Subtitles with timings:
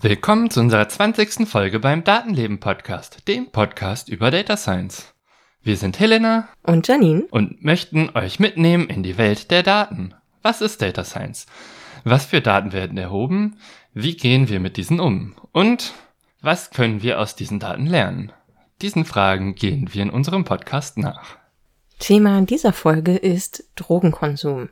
[0.00, 1.46] Willkommen zu unserer 20.
[1.46, 5.12] Folge beim Datenleben Podcast, dem Podcast über Data Science.
[5.60, 10.14] Wir sind Helena und Janine und möchten euch mitnehmen in die Welt der Daten.
[10.40, 11.46] Was ist Data Science?
[12.04, 13.58] Was für Daten werden erhoben?
[13.94, 15.34] Wie gehen wir mit diesen um?
[15.52, 15.94] Und
[16.40, 18.32] was können wir aus diesen Daten lernen?
[18.80, 21.36] Diesen Fragen gehen wir in unserem Podcast nach.
[22.00, 24.70] Thema dieser Folge ist Drogenkonsum.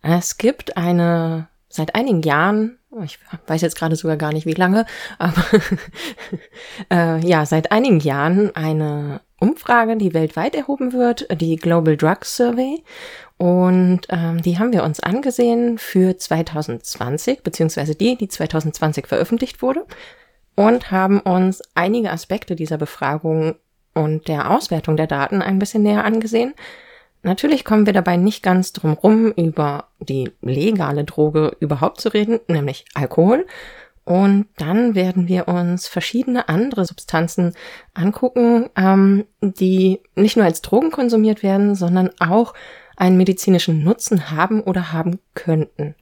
[0.00, 4.86] Es gibt eine seit einigen Jahren, ich weiß jetzt gerade sogar gar nicht wie lange,
[5.18, 5.44] aber
[6.90, 12.82] äh, ja, seit einigen Jahren eine Umfrage, die weltweit erhoben wird, die Global Drug Survey.
[13.38, 19.86] Und ähm, die haben wir uns angesehen für 2020, beziehungsweise die, die 2020 veröffentlicht wurde,
[20.56, 23.54] und haben uns einige Aspekte dieser Befragung
[23.94, 26.52] und der Auswertung der Daten ein bisschen näher angesehen.
[27.22, 32.40] Natürlich kommen wir dabei nicht ganz drum rum, über die legale Droge überhaupt zu reden,
[32.48, 33.46] nämlich Alkohol.
[34.04, 37.54] Und dann werden wir uns verschiedene andere Substanzen
[37.92, 42.54] angucken, ähm, die nicht nur als Drogen konsumiert werden, sondern auch
[42.98, 45.94] einen medizinischen Nutzen haben oder haben könnten.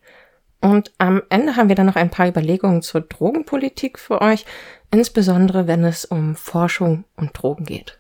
[0.60, 4.46] Und am Ende haben wir dann noch ein paar Überlegungen zur Drogenpolitik für euch,
[4.90, 7.98] insbesondere wenn es um Forschung und Drogen geht.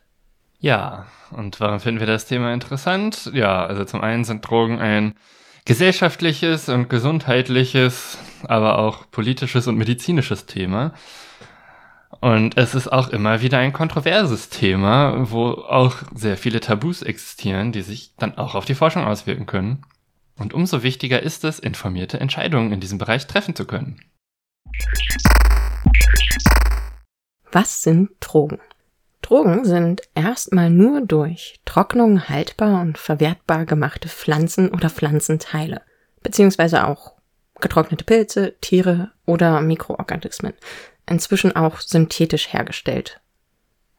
[0.58, 3.30] Ja, und warum finden wir das Thema interessant?
[3.34, 5.14] Ja, also zum einen sind Drogen ein
[5.66, 10.94] gesellschaftliches und gesundheitliches, aber auch politisches und medizinisches Thema.
[12.26, 17.70] Und es ist auch immer wieder ein kontroverses Thema, wo auch sehr viele Tabus existieren,
[17.70, 19.82] die sich dann auch auf die Forschung auswirken können.
[20.36, 24.00] Und umso wichtiger ist es, informierte Entscheidungen in diesem Bereich treffen zu können.
[27.52, 28.58] Was sind Drogen?
[29.22, 35.80] Drogen sind erstmal nur durch Trocknung haltbar und verwertbar gemachte Pflanzen oder Pflanzenteile,
[36.24, 37.12] beziehungsweise auch
[37.60, 40.54] getrocknete Pilze, Tiere oder Mikroorganismen,
[41.08, 43.20] inzwischen auch synthetisch hergestellt.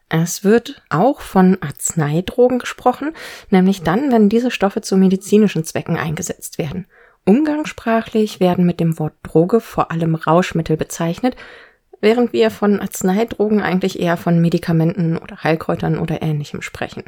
[0.08, 3.12] Es wird auch von Arzneidrogen gesprochen,
[3.50, 6.86] nämlich dann, wenn diese Stoffe zu medizinischen Zwecken eingesetzt werden.
[7.26, 11.36] Umgangssprachlich werden mit dem Wort Droge vor allem Rauschmittel bezeichnet,
[12.00, 17.04] während wir von Arzneidrogen eigentlich eher von Medikamenten oder Heilkräutern oder ähnlichem sprechen.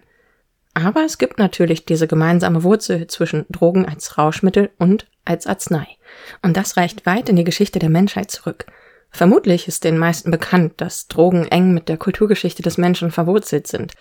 [0.74, 5.86] Aber es gibt natürlich diese gemeinsame Wurzel zwischen Drogen als Rauschmittel und als Arznei.
[6.42, 8.66] Und das reicht weit in die Geschichte der Menschheit zurück.
[9.10, 13.92] Vermutlich ist den meisten bekannt, dass Drogen eng mit der Kulturgeschichte des Menschen verwurzelt sind.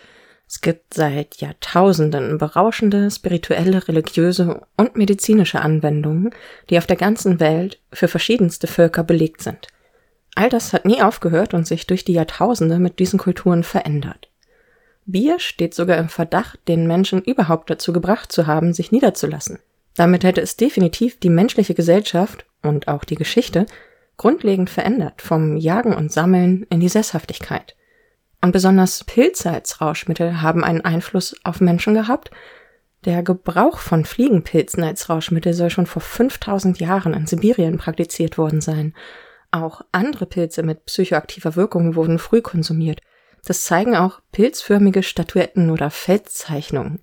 [0.47, 6.31] Es gibt seit Jahrtausenden berauschende, spirituelle, religiöse und medizinische Anwendungen,
[6.69, 9.67] die auf der ganzen Welt für verschiedenste Völker belegt sind.
[10.35, 14.29] All das hat nie aufgehört und sich durch die Jahrtausende mit diesen Kulturen verändert.
[15.05, 19.59] Bier steht sogar im Verdacht, den Menschen überhaupt dazu gebracht zu haben, sich niederzulassen.
[19.95, 23.65] Damit hätte es definitiv die menschliche Gesellschaft und auch die Geschichte
[24.19, 27.75] grundlegend verändert, vom Jagen und Sammeln in die Sesshaftigkeit.
[28.41, 32.29] Und besonders Pilze als Rauschmittel haben einen Einfluss auf Menschen gehabt.
[33.05, 38.61] Der Gebrauch von Fliegenpilzen als Rauschmittel soll schon vor 5000 Jahren in Sibirien praktiziert worden
[38.61, 38.93] sein
[39.51, 43.01] auch andere Pilze mit psychoaktiver Wirkung wurden früh konsumiert.
[43.45, 46.99] Das zeigen auch pilzförmige Statuetten oder Feldzeichnungen.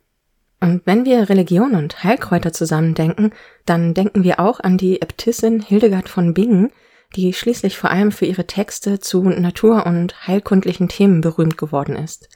[0.61, 3.33] Und wenn wir Religion und Heilkräuter zusammendenken,
[3.67, 6.73] dann denken wir auch an die Äbtissin Hildegard von Bingen,
[7.15, 12.29] die schließlich vor allem für ihre Texte zu Natur- und heilkundlichen Themen berühmt geworden ist.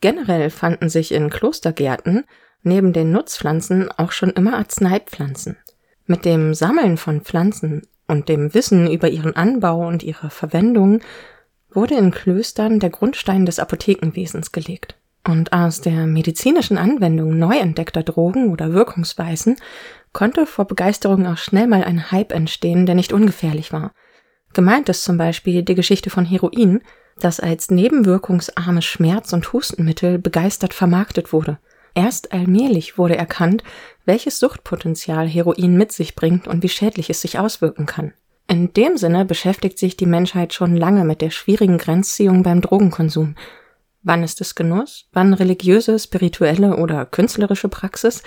[0.00, 2.24] Generell fanden sich in Klostergärten
[2.62, 5.56] neben den Nutzpflanzen auch schon immer Arzneipflanzen.
[6.06, 11.00] Mit dem Sammeln von Pflanzen und dem Wissen über ihren Anbau und ihre Verwendung
[11.70, 14.96] wurde in Klöstern der Grundstein des Apothekenwesens gelegt.
[15.26, 19.56] Und aus der medizinischen Anwendung neu entdeckter Drogen oder Wirkungsweisen
[20.12, 23.92] konnte vor Begeisterung auch schnell mal ein Hype entstehen, der nicht ungefährlich war.
[24.52, 26.80] Gemeint ist zum Beispiel die Geschichte von Heroin,
[27.18, 31.58] das als nebenwirkungsarmes Schmerz- und Hustenmittel begeistert vermarktet wurde.
[31.94, 33.62] Erst allmählich wurde erkannt,
[34.04, 38.12] welches Suchtpotenzial Heroin mit sich bringt und wie schädlich es sich auswirken kann.
[38.48, 43.36] In dem Sinne beschäftigt sich die Menschheit schon lange mit der schwierigen Grenzziehung beim Drogenkonsum.
[44.02, 45.08] Wann ist es Genuss?
[45.12, 48.22] Wann religiöse, spirituelle oder künstlerische Praxis?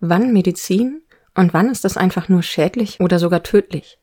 [0.00, 1.02] Wann Medizin?
[1.34, 3.98] Und wann ist es einfach nur schädlich oder sogar tödlich?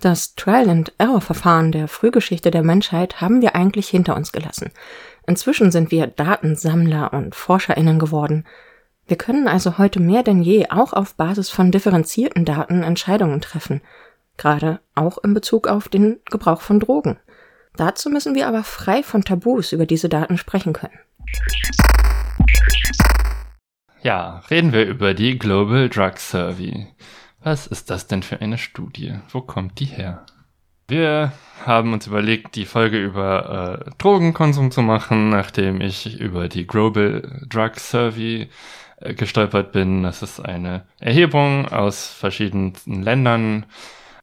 [0.00, 4.70] Das Trial-and-Error-Verfahren der Frühgeschichte der Menschheit haben wir eigentlich hinter uns gelassen.
[5.26, 8.44] Inzwischen sind wir Datensammler und ForscherInnen geworden.
[9.06, 13.80] Wir können also heute mehr denn je auch auf Basis von differenzierten Daten Entscheidungen treffen,
[14.36, 17.18] gerade auch in Bezug auf den Gebrauch von Drogen.
[17.76, 20.98] Dazu müssen wir aber frei von Tabus über diese Daten sprechen können.
[24.06, 26.86] Ja, reden wir über die Global Drug Survey.
[27.42, 29.14] Was ist das denn für eine Studie?
[29.30, 30.24] Wo kommt die her?
[30.86, 31.32] Wir
[31.64, 37.46] haben uns überlegt, die Folge über äh, Drogenkonsum zu machen, nachdem ich über die Global
[37.48, 38.48] Drug Survey
[38.98, 40.04] äh, gestolpert bin.
[40.04, 43.66] Das ist eine Erhebung aus verschiedenen Ländern,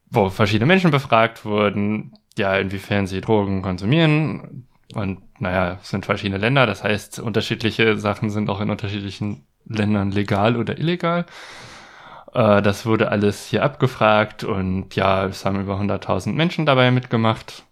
[0.09, 4.65] wo verschiedene Menschen befragt wurden, ja, inwiefern sie Drogen konsumieren.
[4.93, 10.11] Und naja, es sind verschiedene Länder, das heißt, unterschiedliche Sachen sind auch in unterschiedlichen Ländern
[10.11, 11.25] legal oder illegal.
[12.33, 17.63] Äh, das wurde alles hier abgefragt und ja, es haben über 100.000 Menschen dabei mitgemacht.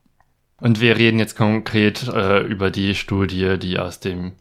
[0.60, 4.34] Und wir reden jetzt konkret äh, über die Studie, die aus dem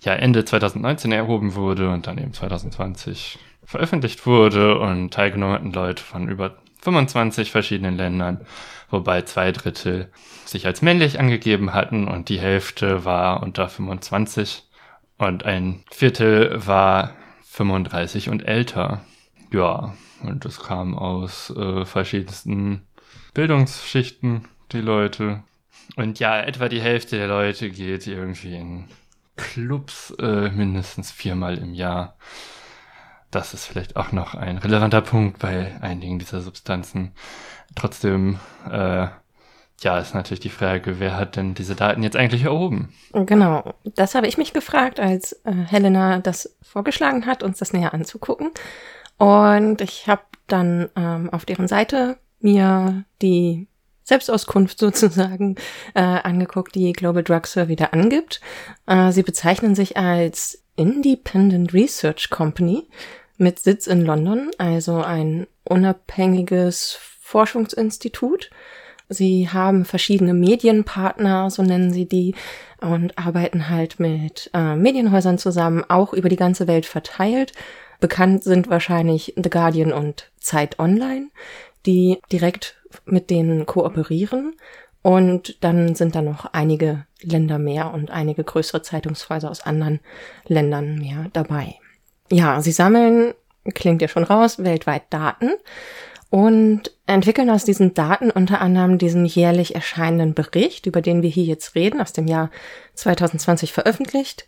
[0.00, 6.02] ja, Ende 2019 erhoben wurde und dann eben 2020 veröffentlicht wurde und teilgenommen hatten Leute
[6.02, 8.42] von über 25 verschiedenen Ländern,
[8.90, 10.12] wobei zwei Drittel
[10.44, 14.64] sich als männlich angegeben hatten und die Hälfte war unter 25
[15.18, 17.14] und ein Viertel war
[17.44, 19.04] 35 und älter.
[19.52, 22.86] Ja, und das kam aus äh, verschiedensten
[23.34, 25.42] Bildungsschichten, die Leute.
[25.96, 28.88] Und ja, etwa die Hälfte der Leute geht irgendwie in
[29.36, 32.16] Clubs äh, mindestens viermal im Jahr.
[33.30, 37.12] Das ist vielleicht auch noch ein relevanter Punkt bei einigen dieser Substanzen.
[37.74, 38.38] Trotzdem,
[38.70, 39.08] äh,
[39.80, 42.92] ja, ist natürlich die Frage, wer hat denn diese Daten jetzt eigentlich erhoben?
[43.12, 47.92] Genau, das habe ich mich gefragt, als äh, Helena das vorgeschlagen hat, uns das näher
[47.92, 48.50] anzugucken.
[49.18, 53.66] Und ich habe dann ähm, auf deren Seite mir die
[54.04, 55.56] Selbstauskunft sozusagen
[55.94, 58.40] äh, angeguckt, die Global Drug Survey da angibt.
[58.86, 62.88] Äh, sie bezeichnen sich als Independent Research Company
[63.36, 68.50] mit Sitz in London, also ein unabhängiges Forschungsinstitut.
[69.08, 72.34] Sie haben verschiedene Medienpartner, so nennen sie die,
[72.80, 77.52] und arbeiten halt mit äh, Medienhäusern zusammen, auch über die ganze Welt verteilt.
[78.00, 81.28] Bekannt sind wahrscheinlich The Guardian und Zeit Online,
[81.86, 84.54] die direkt mit denen kooperieren.
[85.02, 90.00] Und dann sind da noch einige Länder mehr und einige größere Zeitungshäuser aus anderen
[90.46, 91.74] Ländern mehr dabei.
[92.30, 93.34] Ja, sie sammeln,
[93.74, 95.50] klingt ja schon raus, weltweit Daten
[96.30, 101.44] und entwickeln aus diesen Daten unter anderem diesen jährlich erscheinenden Bericht, über den wir hier
[101.44, 102.50] jetzt reden, aus dem Jahr
[102.94, 104.46] 2020 veröffentlicht.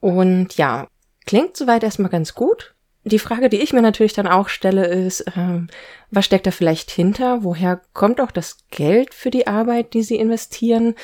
[0.00, 0.86] Und ja,
[1.26, 2.74] klingt soweit erstmal ganz gut
[3.04, 5.68] die Frage, die ich mir natürlich dann auch stelle, ist, ähm,
[6.10, 7.44] was steckt da vielleicht hinter?
[7.44, 10.94] Woher kommt auch das Geld für die Arbeit, die sie investieren?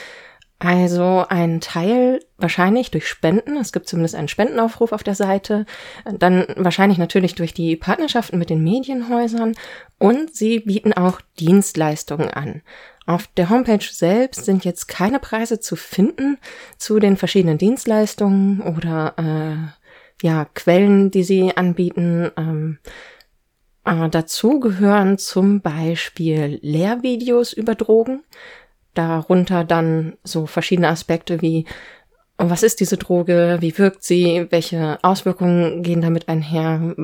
[0.61, 3.57] Also ein Teil wahrscheinlich durch Spenden.
[3.57, 5.65] Es gibt zumindest einen Spendenaufruf auf der Seite.
[6.05, 9.55] Dann wahrscheinlich natürlich durch die Partnerschaften mit den Medienhäusern.
[9.99, 12.61] Und sie bieten auch Dienstleistungen an.
[13.07, 16.37] Auf der Homepage selbst sind jetzt keine Preise zu finden
[16.77, 22.31] zu den verschiedenen Dienstleistungen oder äh, ja, Quellen, die sie anbieten.
[22.37, 22.79] Ähm,
[23.87, 28.25] äh, dazu gehören zum Beispiel Lehrvideos über Drogen.
[28.95, 31.67] Darunter dann so verschiedene Aspekte wie,
[32.39, 36.95] was ist diese Droge, wie wirkt sie, welche Auswirkungen gehen damit einher,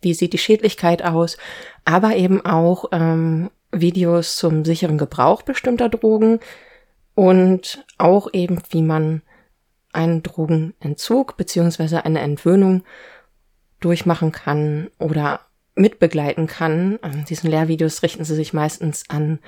[0.00, 1.36] wie sieht die Schädlichkeit aus,
[1.84, 6.40] aber eben auch ähm, Videos zum sicheren Gebrauch bestimmter Drogen
[7.14, 9.22] und auch eben, wie man
[9.92, 12.84] einen Drogenentzug beziehungsweise eine Entwöhnung
[13.80, 15.40] durchmachen kann oder
[15.74, 16.98] mitbegleiten kann.
[17.02, 19.40] Ähm, diesen Lehrvideos richten sie sich meistens an,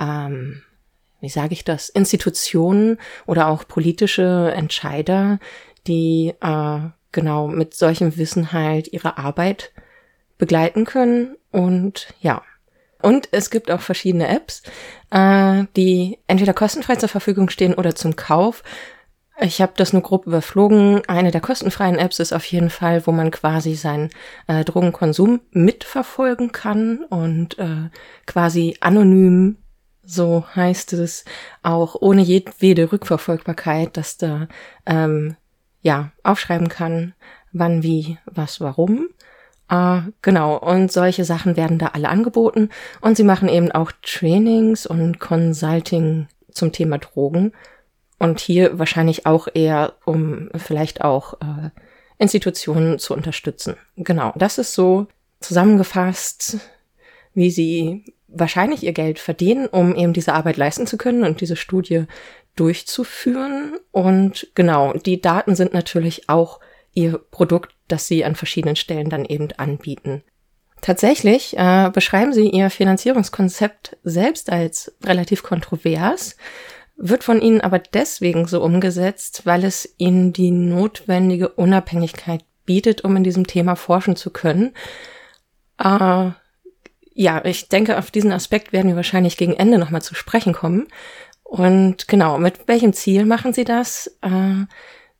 [0.00, 0.62] ähm,
[1.24, 5.40] wie sage ich das, Institutionen oder auch politische Entscheider,
[5.86, 6.78] die äh,
[7.12, 9.72] genau mit solchem Wissen halt ihre Arbeit
[10.38, 11.36] begleiten können.
[11.50, 12.42] Und ja.
[13.02, 14.62] Und es gibt auch verschiedene Apps,
[15.10, 18.62] äh, die entweder kostenfrei zur Verfügung stehen oder zum Kauf,
[19.40, 21.02] ich habe das nur grob überflogen.
[21.08, 24.10] Eine der kostenfreien Apps ist auf jeden Fall, wo man quasi seinen
[24.46, 27.90] äh, Drogenkonsum mitverfolgen kann und äh,
[28.26, 29.56] quasi anonym,
[30.06, 31.24] so heißt es,
[31.62, 34.48] auch ohne jedwede Rückverfolgbarkeit, dass da
[34.86, 35.36] ähm,
[35.82, 37.14] ja aufschreiben kann,
[37.52, 39.08] wann, wie, was, warum.
[39.72, 42.68] Uh, genau, und solche Sachen werden da alle angeboten.
[43.00, 47.52] Und sie machen eben auch Trainings und Consulting zum Thema Drogen.
[48.18, 51.70] Und hier wahrscheinlich auch eher, um vielleicht auch äh,
[52.18, 53.76] Institutionen zu unterstützen.
[53.96, 55.06] Genau, das ist so
[55.40, 56.58] zusammengefasst,
[57.34, 61.56] wie sie wahrscheinlich ihr Geld verdienen, um eben diese Arbeit leisten zu können und diese
[61.56, 62.04] Studie
[62.56, 63.78] durchzuführen.
[63.90, 66.60] Und genau, die Daten sind natürlich auch
[66.92, 70.22] ihr Produkt, das sie an verschiedenen Stellen dann eben anbieten.
[70.80, 76.36] Tatsächlich äh, beschreiben sie ihr Finanzierungskonzept selbst als relativ kontrovers,
[76.96, 83.16] wird von ihnen aber deswegen so umgesetzt, weil es ihnen die notwendige Unabhängigkeit bietet, um
[83.16, 84.74] in diesem Thema forschen zu können.
[85.78, 86.30] Äh,
[87.14, 90.88] ja, ich denke, auf diesen Aspekt werden wir wahrscheinlich gegen Ende nochmal zu sprechen kommen.
[91.44, 94.18] Und genau, mit welchem Ziel machen sie das?
[94.20, 94.66] Äh,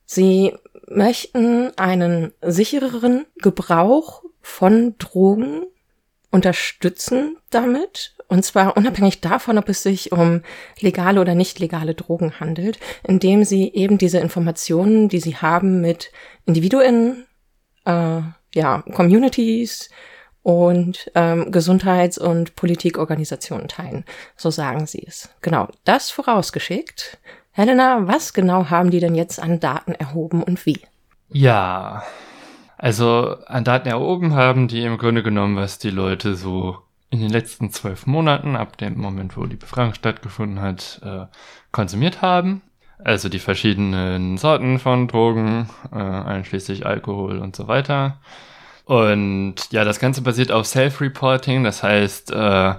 [0.05, 0.53] sie
[0.89, 5.63] möchten einen sichereren Gebrauch von Drogen
[6.31, 8.17] unterstützen damit.
[8.27, 10.43] Und zwar unabhängig davon, ob es sich um
[10.81, 16.11] legale oder nicht legale Drogen handelt, indem sie eben diese Informationen, die sie haben, mit
[16.45, 17.27] Individuen,
[17.87, 18.21] äh,
[18.55, 19.91] ja, Communities
[20.45, 24.05] und ähm, Gesundheits- und Politikorganisationen teilen.
[24.37, 25.31] So sagen sie es.
[25.41, 27.19] Genau, das vorausgeschickt.
[27.51, 30.81] Helena, was genau haben die denn jetzt an Daten erhoben und wie?
[31.31, 32.05] Ja,
[32.77, 36.77] also an Daten erhoben haben die im Grunde genommen, was die Leute so
[37.09, 41.27] in den letzten zwölf Monaten, ab dem Moment, wo die Befragung stattgefunden hat, äh,
[41.73, 42.61] konsumiert haben.
[43.03, 48.19] Also die verschiedenen Sorten von Drogen, äh, einschließlich Alkohol und so weiter.
[48.85, 52.75] Und ja, das Ganze basiert auf Self-Reporting, das heißt, äh,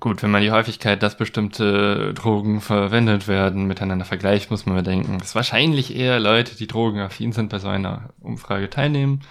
[0.00, 5.18] gut, wenn man die Häufigkeit, dass bestimmte Drogen verwendet werden, miteinander vergleicht, muss man bedenken,
[5.18, 9.22] dass wahrscheinlich eher Leute, die drogenaffin sind, bei so einer Umfrage teilnehmen.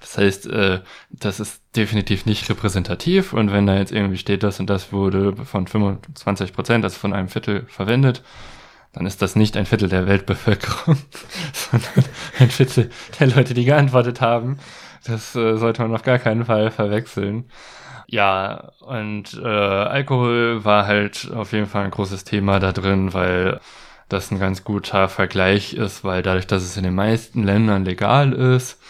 [0.00, 4.60] Das heißt, äh, das ist definitiv nicht repräsentativ und wenn da jetzt irgendwie steht, das
[4.60, 8.22] und das wurde von 25 Prozent, also von einem Viertel verwendet,
[8.92, 10.96] dann ist das nicht ein Viertel der Weltbevölkerung,
[11.52, 12.04] sondern
[12.38, 14.58] ein Viertel der Leute, die geantwortet haben.
[15.06, 17.50] Das äh, sollte man auf gar keinen Fall verwechseln.
[18.08, 23.60] Ja, und äh, Alkohol war halt auf jeden Fall ein großes Thema da drin, weil
[24.08, 28.32] das ein ganz guter Vergleich ist, weil dadurch, dass es in den meisten Ländern legal
[28.32, 28.80] ist,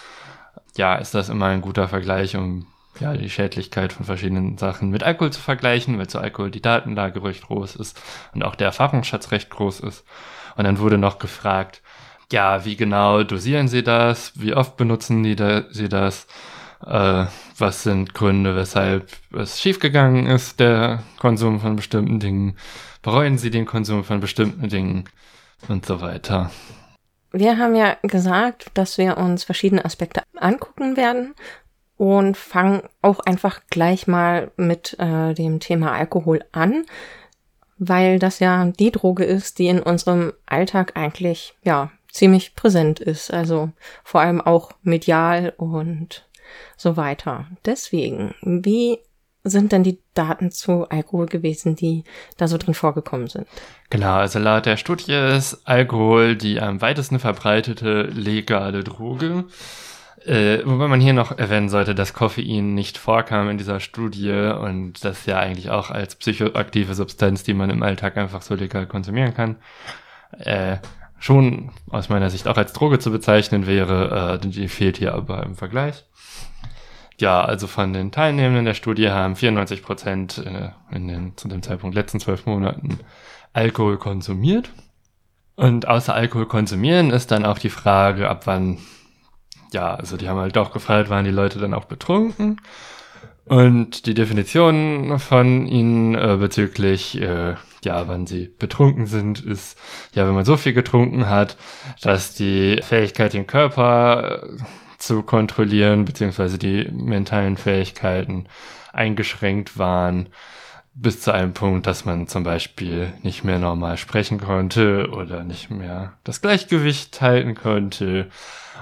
[0.76, 2.66] ja, ist das immer ein guter Vergleich, um
[3.00, 7.22] ja, die Schädlichkeit von verschiedenen Sachen mit Alkohol zu vergleichen, weil zu Alkohol die Datenlage
[7.22, 8.00] recht groß ist
[8.34, 10.04] und auch der Erfahrungsschatz recht groß ist.
[10.56, 11.82] Und dann wurde noch gefragt,
[12.32, 14.32] ja, wie genau dosieren Sie das?
[14.34, 16.26] Wie oft benutzen die da, Sie das?
[16.84, 17.26] Äh,
[17.58, 22.56] was sind Gründe, weshalb es schiefgegangen ist, der Konsum von bestimmten Dingen?
[23.02, 25.04] Bereuen Sie den Konsum von bestimmten Dingen?
[25.68, 26.50] Und so weiter.
[27.32, 31.34] Wir haben ja gesagt, dass wir uns verschiedene Aspekte angucken werden
[31.96, 36.84] und fangen auch einfach gleich mal mit äh, dem Thema Alkohol an,
[37.78, 43.32] weil das ja die Droge ist, die in unserem Alltag eigentlich ja ziemlich präsent ist,
[43.32, 43.70] also
[44.02, 46.26] vor allem auch medial und
[46.76, 47.46] so weiter.
[47.64, 48.98] Deswegen, wie
[49.44, 52.04] sind denn die Daten zu Alkohol gewesen, die
[52.36, 53.46] da so drin vorgekommen sind?
[53.90, 59.44] Genau, also laut der Studie ist Alkohol die am weitesten verbreitete legale Droge.
[60.24, 65.04] Äh, wobei man hier noch erwähnen sollte, dass Koffein nicht vorkam in dieser Studie und
[65.04, 69.34] das ja eigentlich auch als psychoaktive Substanz, die man im Alltag einfach so legal konsumieren
[69.34, 69.56] kann,
[70.38, 70.78] äh,
[71.18, 74.40] schon aus meiner Sicht auch als Droge zu bezeichnen wäre.
[74.42, 76.04] Äh, die fehlt hier aber im Vergleich.
[77.18, 81.62] Ja, also von den Teilnehmenden der Studie haben 94 Prozent äh, in den zu dem
[81.62, 83.00] Zeitpunkt letzten zwölf Monaten
[83.52, 84.70] Alkohol konsumiert.
[85.54, 88.78] Und außer Alkohol konsumieren ist dann auch die Frage, ab wann,
[89.72, 92.60] ja, also die haben halt auch gefragt, waren die Leute dann auch betrunken?
[93.46, 97.54] Und die Definition von ihnen äh, bezüglich, äh,
[97.86, 99.78] ja, wann sie betrunken sind, ist,
[100.12, 101.56] ja, wenn man so viel getrunken hat,
[102.02, 104.62] dass die Fähigkeit, den Körper äh,
[104.98, 108.48] zu kontrollieren, beziehungsweise die mentalen Fähigkeiten
[108.92, 110.28] eingeschränkt waren,
[110.94, 115.70] bis zu einem Punkt, dass man zum Beispiel nicht mehr normal sprechen konnte oder nicht
[115.70, 118.30] mehr das Gleichgewicht halten konnte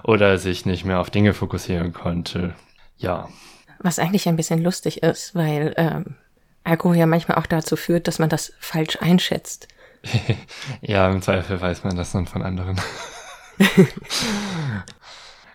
[0.03, 2.55] oder sich nicht mehr auf Dinge fokussieren konnte.
[2.97, 3.29] Ja.
[3.81, 6.15] Was eigentlich ein bisschen lustig ist, weil ähm,
[6.65, 9.69] Alkohol ja manchmal auch dazu führt, dass man das falsch einschätzt.
[10.81, 12.81] ja, im Zweifel weiß man das dann von anderen.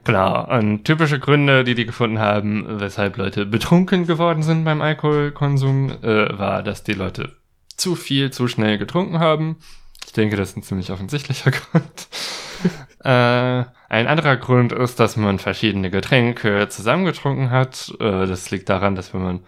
[0.06, 0.58] Genau.
[0.58, 6.38] Und typische Gründe, die die gefunden haben, weshalb Leute betrunken geworden sind beim Alkoholkonsum, äh,
[6.38, 7.36] war, dass die Leute
[7.78, 9.58] zu viel, zu schnell getrunken haben.
[10.06, 12.08] Ich denke, das ist ein ziemlich offensichtlicher Grund.
[13.04, 17.94] äh, ein anderer Grund ist, dass man verschiedene Getränke zusammengetrunken hat.
[18.00, 19.40] Äh, das liegt daran, dass wenn man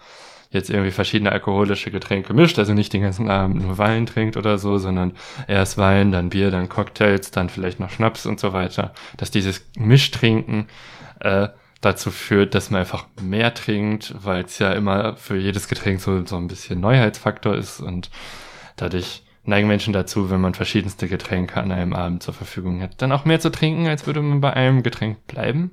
[0.52, 4.58] jetzt irgendwie verschiedene alkoholische Getränke mischt, also nicht den ganzen Abend nur Wein trinkt oder
[4.58, 5.14] so, sondern
[5.48, 9.66] erst Wein, dann Bier, dann Cocktails, dann vielleicht noch Schnaps und so weiter, dass dieses
[9.78, 10.68] Mischtrinken
[11.22, 11.48] äh,
[11.80, 16.26] dazu führt, dass man einfach mehr trinkt, weil es ja immer für jedes Getränk so,
[16.26, 18.12] so ein bisschen Neuheitsfaktor ist und
[18.76, 23.12] dadurch neigen Menschen dazu, wenn man verschiedenste Getränke an einem Abend zur Verfügung hat, dann
[23.12, 25.72] auch mehr zu trinken, als würde man bei einem Getränk bleiben.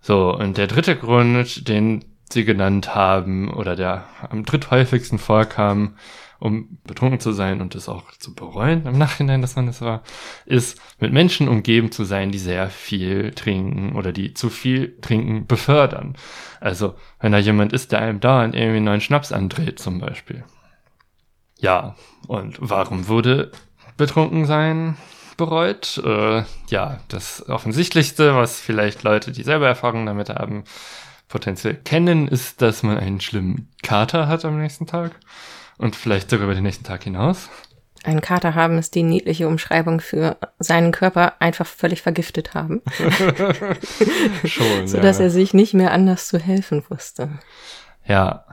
[0.00, 5.96] So, und der dritte Grund, den sie genannt haben, oder der am dritthäufigsten vorkam,
[6.40, 10.02] um betrunken zu sein und es auch zu bereuen im Nachhinein, dass man es war,
[10.44, 15.46] ist mit Menschen umgeben zu sein, die sehr viel trinken oder die zu viel trinken
[15.46, 16.16] befördern.
[16.60, 20.44] Also, wenn da jemand ist, der einem dauernd irgendwie einen neuen Schnaps andreht, zum Beispiel.
[21.58, 21.94] Ja,
[22.26, 23.52] und warum wurde
[23.96, 24.96] betrunken sein
[25.38, 25.98] bereut?
[26.04, 30.64] Äh, ja, das Offensichtlichste, was vielleicht Leute, die selber Erfahrungen damit haben,
[31.34, 35.10] potenziell kennen, ist, dass man einen schlimmen Kater hat am nächsten Tag
[35.78, 37.50] und vielleicht sogar über den nächsten Tag hinaus.
[38.04, 42.82] Einen Kater haben ist die niedliche Umschreibung für seinen Körper einfach völlig vergiftet haben.
[44.44, 45.24] Schon, Sodass ja.
[45.24, 47.30] er sich nicht mehr anders zu helfen wusste.
[48.06, 48.44] Ja,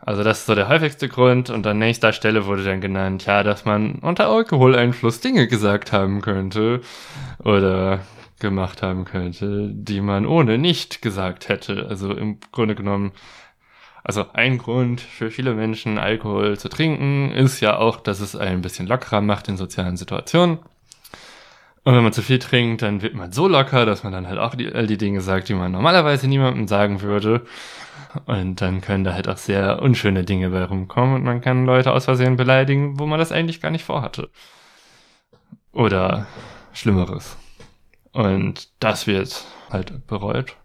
[0.00, 1.50] also das ist so der häufigste Grund.
[1.50, 6.22] Und an nächster Stelle wurde dann genannt, ja, dass man unter Alkoholeinfluss Dinge gesagt haben
[6.22, 6.80] könnte
[7.44, 8.00] oder
[8.40, 11.86] gemacht haben könnte, die man ohne nicht gesagt hätte.
[11.88, 13.12] Also im Grunde genommen,
[14.04, 18.62] also ein Grund für viele Menschen, Alkohol zu trinken, ist ja auch, dass es ein
[18.62, 20.58] bisschen lockerer macht in sozialen Situationen.
[21.88, 24.38] Und wenn man zu viel trinkt, dann wird man so locker, dass man dann halt
[24.38, 27.46] auch die, all die Dinge sagt, die man normalerweise niemandem sagen würde.
[28.26, 31.94] Und dann können da halt auch sehr unschöne Dinge bei rumkommen und man kann Leute
[31.94, 34.28] aus Versehen beleidigen, wo man das eigentlich gar nicht vorhatte.
[35.72, 36.26] Oder
[36.74, 37.37] Schlimmeres.
[38.18, 40.56] Und das wird halt bereut.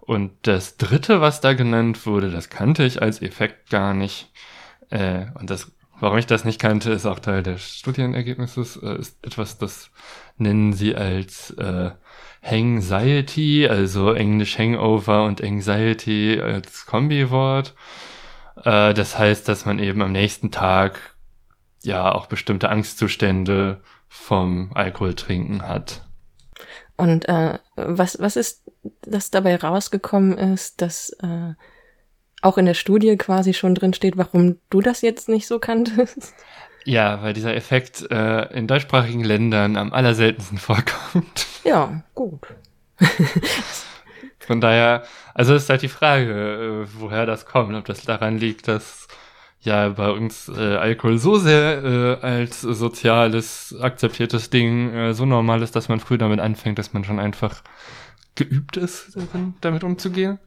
[0.00, 4.30] Und das dritte, was da genannt wurde, das kannte ich als Effekt gar nicht.
[4.90, 9.24] Äh, und das, warum ich das nicht kannte, ist auch Teil des Studienergebnisses, äh, ist
[9.24, 9.90] etwas, das
[10.36, 11.92] nennen sie als äh,
[12.42, 17.74] Anxiety, also Englisch Hangover und Anxiety als Kombiwort.
[18.64, 21.16] Äh, das heißt, dass man eben am nächsten Tag
[21.82, 26.02] ja auch bestimmte Angstzustände vom Alkoholtrinken hat.
[27.00, 28.62] Und äh, was, was ist,
[29.00, 31.54] das dabei rausgekommen ist, dass äh,
[32.42, 36.34] auch in der Studie quasi schon drin steht, warum du das jetzt nicht so kanntest?
[36.84, 41.46] Ja, weil dieser Effekt äh, in deutschsprachigen Ländern am allerseltensten vorkommt.
[41.64, 42.46] Ja, gut.
[44.38, 47.74] Von daher, also ist halt die Frage, äh, woher das kommt.
[47.74, 49.08] Ob das daran liegt, dass
[49.62, 55.62] ja bei uns äh, Alkohol so sehr äh, als soziales, akzeptiertes Ding äh, so normal
[55.62, 57.62] ist, dass man früh damit anfängt, dass man schon einfach
[58.34, 60.38] geübt ist, darin, damit umzugehen.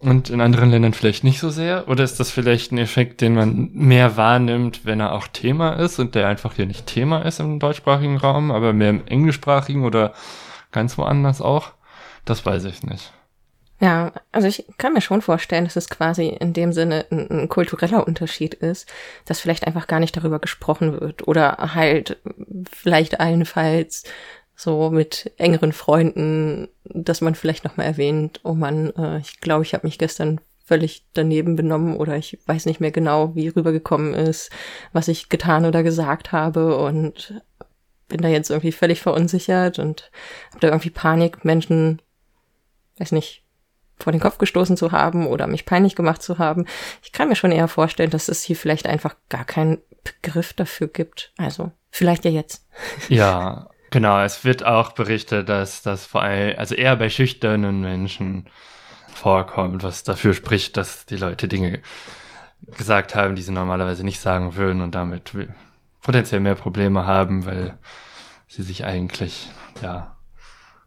[0.00, 1.88] Und in anderen Ländern vielleicht nicht so sehr?
[1.88, 5.98] Oder ist das vielleicht ein Effekt, den man mehr wahrnimmt, wenn er auch Thema ist
[5.98, 10.12] und der einfach hier nicht Thema ist im deutschsprachigen Raum, aber mehr im englischsprachigen oder
[10.70, 11.72] ganz woanders auch?
[12.24, 13.12] Das weiß ich nicht.
[13.80, 17.48] Ja, also ich kann mir schon vorstellen, dass es quasi in dem Sinne ein, ein,
[17.48, 18.92] kultureller Unterschied ist,
[19.24, 22.18] dass vielleicht einfach gar nicht darüber gesprochen wird oder halt
[22.72, 24.02] vielleicht allenfalls
[24.56, 29.74] so mit engeren Freunden, dass man vielleicht nochmal erwähnt, oh Mann, äh, ich glaube, ich
[29.74, 34.50] habe mich gestern völlig daneben benommen oder ich weiß nicht mehr genau, wie rübergekommen ist,
[34.92, 37.40] was ich getan oder gesagt habe und
[38.08, 40.10] bin da jetzt irgendwie völlig verunsichert und
[40.50, 42.02] habe da irgendwie Panik, Menschen,
[42.98, 43.44] weiß nicht,
[43.98, 46.66] vor den Kopf gestoßen zu haben oder mich peinlich gemacht zu haben.
[47.02, 50.88] Ich kann mir schon eher vorstellen, dass es hier vielleicht einfach gar keinen Begriff dafür
[50.88, 51.32] gibt.
[51.36, 52.66] Also, vielleicht ja jetzt.
[53.08, 58.46] Ja, Genau, es wird auch berichtet, dass das vor allem, also eher bei schüchternen Menschen
[59.14, 61.80] vorkommt, was dafür spricht, dass die Leute Dinge
[62.76, 65.32] gesagt haben, die sie normalerweise nicht sagen würden und damit
[66.02, 67.78] potenziell mehr Probleme haben, weil
[68.46, 69.48] sie sich eigentlich,
[69.80, 70.17] ja,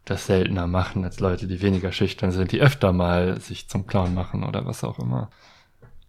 [0.04, 4.14] das seltener machen als Leute, die weniger schüchtern sind, die öfter mal sich zum Clown
[4.14, 5.30] machen oder was auch immer.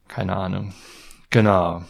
[0.08, 0.74] Keine Ahnung.
[1.30, 1.84] Genau.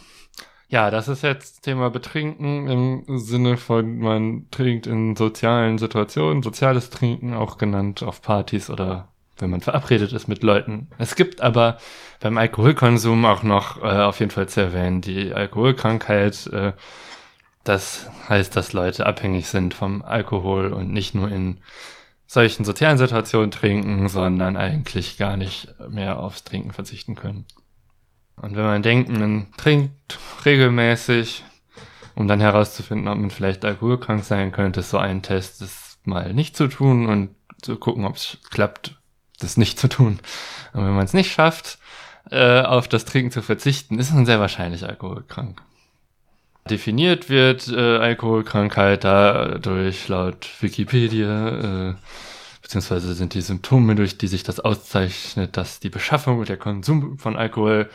[0.68, 6.90] Ja, das ist jetzt Thema Betrinken im Sinne von, man trinkt in sozialen Situationen, soziales
[6.90, 10.88] Trinken, auch genannt auf Partys oder wenn man verabredet ist mit Leuten.
[10.98, 11.78] Es gibt aber
[12.20, 16.46] beim Alkoholkonsum auch noch äh, auf jeden Fall zu erwähnen die Alkoholkrankheit.
[16.48, 16.72] Äh,
[17.64, 21.58] das heißt, dass Leute abhängig sind vom Alkohol und nicht nur in
[22.26, 27.46] solchen sozialen Situationen trinken, sondern eigentlich gar nicht mehr aufs Trinken verzichten können.
[28.36, 31.44] Und wenn man denkt, man trinkt regelmäßig,
[32.14, 36.32] um dann herauszufinden, ob man vielleicht alkoholkrank sein könnte, ist so ein Test, das mal
[36.32, 37.30] nicht zu tun und
[37.62, 39.00] zu gucken, ob es klappt,
[39.40, 40.20] das nicht zu tun.
[40.72, 41.78] Und wenn man es nicht schafft,
[42.30, 45.62] äh, auf das Trinken zu verzichten, ist man sehr wahrscheinlich alkoholkrank.
[46.68, 51.94] Definiert wird äh, Alkoholkrankheit dadurch laut Wikipedia äh,
[52.64, 57.18] beziehungsweise sind die Symptome, durch die sich das auszeichnet, dass die Beschaffung und der Konsum
[57.18, 57.90] von Alkohol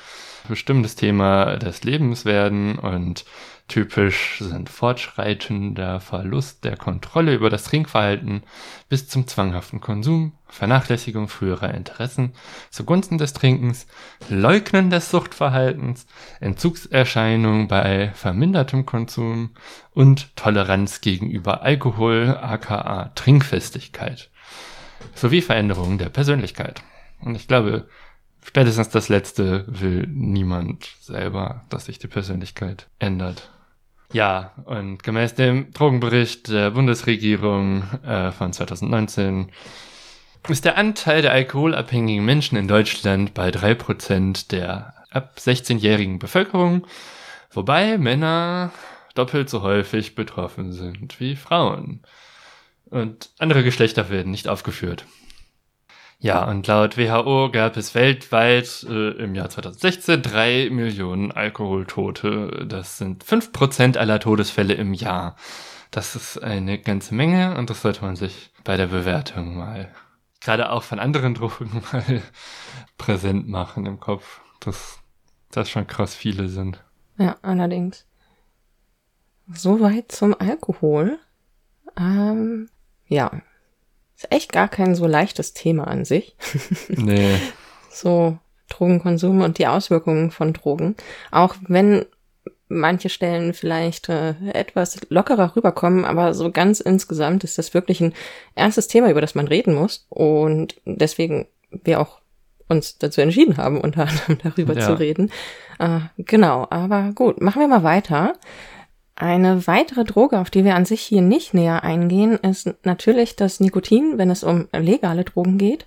[0.48, 2.78] bestimmendes Thema des Lebens werden.
[2.78, 3.26] Und
[3.70, 8.42] Typisch sind fortschreitender Verlust der Kontrolle über das Trinkverhalten
[8.90, 12.34] bis zum zwanghaften Konsum, Vernachlässigung früherer Interessen
[12.72, 13.86] zugunsten des Trinkens,
[14.28, 16.08] Leugnen des Suchtverhaltens,
[16.40, 19.52] Entzugserscheinungen bei vermindertem Konsum
[19.94, 24.32] und Toleranz gegenüber Alkohol aka Trinkfestigkeit
[25.14, 26.82] sowie Veränderungen der Persönlichkeit.
[27.22, 27.88] Und ich glaube,
[28.44, 33.52] spätestens das letzte will niemand selber, dass sich die Persönlichkeit ändert.
[34.12, 39.52] Ja, und gemäß dem Drogenbericht der Bundesregierung äh, von 2019
[40.48, 46.88] ist der Anteil der alkoholabhängigen Menschen in Deutschland bei 3% der ab 16-jährigen Bevölkerung,
[47.52, 48.72] wobei Männer
[49.14, 52.02] doppelt so häufig betroffen sind wie Frauen.
[52.86, 55.06] Und andere Geschlechter werden nicht aufgeführt.
[56.22, 62.66] Ja, und laut WHO gab es weltweit äh, im Jahr 2016 drei Millionen Alkoholtote.
[62.68, 65.38] Das sind fünf Prozent aller Todesfälle im Jahr.
[65.92, 69.94] Das ist eine ganze Menge und das sollte man sich bei der Bewertung mal,
[70.42, 72.22] gerade auch von anderen Drogen mal
[72.98, 75.00] präsent machen im Kopf, dass
[75.52, 76.84] das schon krass viele sind.
[77.18, 78.06] Ja, allerdings.
[79.48, 81.18] Soweit zum Alkohol.
[81.98, 82.70] Ähm,
[83.08, 83.32] ja,
[84.20, 86.36] ist echt gar kein so leichtes Thema an sich.
[86.90, 87.36] Nee.
[87.90, 90.96] so Drogenkonsum und die Auswirkungen von Drogen.
[91.32, 92.06] Auch wenn
[92.68, 98.14] manche Stellen vielleicht äh, etwas lockerer rüberkommen, aber so ganz insgesamt ist das wirklich ein
[98.56, 100.06] ernstes Thema, über das man reden muss.
[100.10, 102.20] Und deswegen wir auch
[102.68, 104.82] uns dazu entschieden haben, unter anderem darüber ja.
[104.82, 105.32] zu reden.
[105.80, 108.34] Äh, genau, aber gut, machen wir mal weiter.
[109.20, 113.60] Eine weitere Droge, auf die wir an sich hier nicht näher eingehen, ist natürlich das
[113.60, 115.86] Nikotin, wenn es um legale Drogen geht.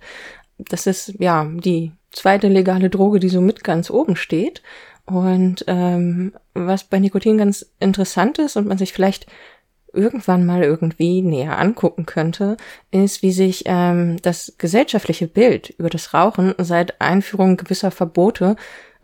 [0.59, 4.63] Das ist ja die zweite legale Droge, die so mit ganz oben steht.
[5.07, 9.27] Und ähm, was bei Nikotin ganz interessant ist und man sich vielleicht
[9.95, 12.59] irgendwann mal irgendwie näher angucken könnte,
[12.91, 18.57] ist, wie sich ähm, das gesellschaftliche Bild über das Rauchen seit Einführung gewisser Verbote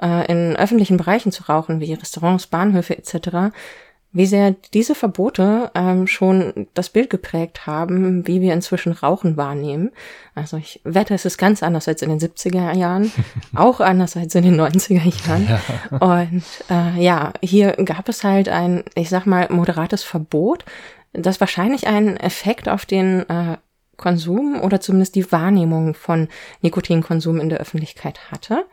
[0.03, 3.55] äh, in öffentlichen Bereichen zu rauchen, wie Restaurants, Bahnhöfe etc.,
[4.11, 9.91] wie sehr diese Verbote ähm, schon das Bild geprägt haben, wie wir inzwischen Rauchen wahrnehmen.
[10.35, 13.13] Also ich wette, es ist ganz anders als in den 70er Jahren,
[13.55, 15.49] auch anders als in den 90er Jahren.
[15.49, 15.99] Ja.
[15.99, 20.65] Und äh, ja, hier gab es halt ein, ich sag mal, moderates Verbot,
[21.13, 23.59] das wahrscheinlich einen Effekt auf den äh,
[23.99, 26.29] Konsum oder zumindest die Wahrnehmung von
[26.63, 28.65] Nikotinkonsum in der Öffentlichkeit hatte.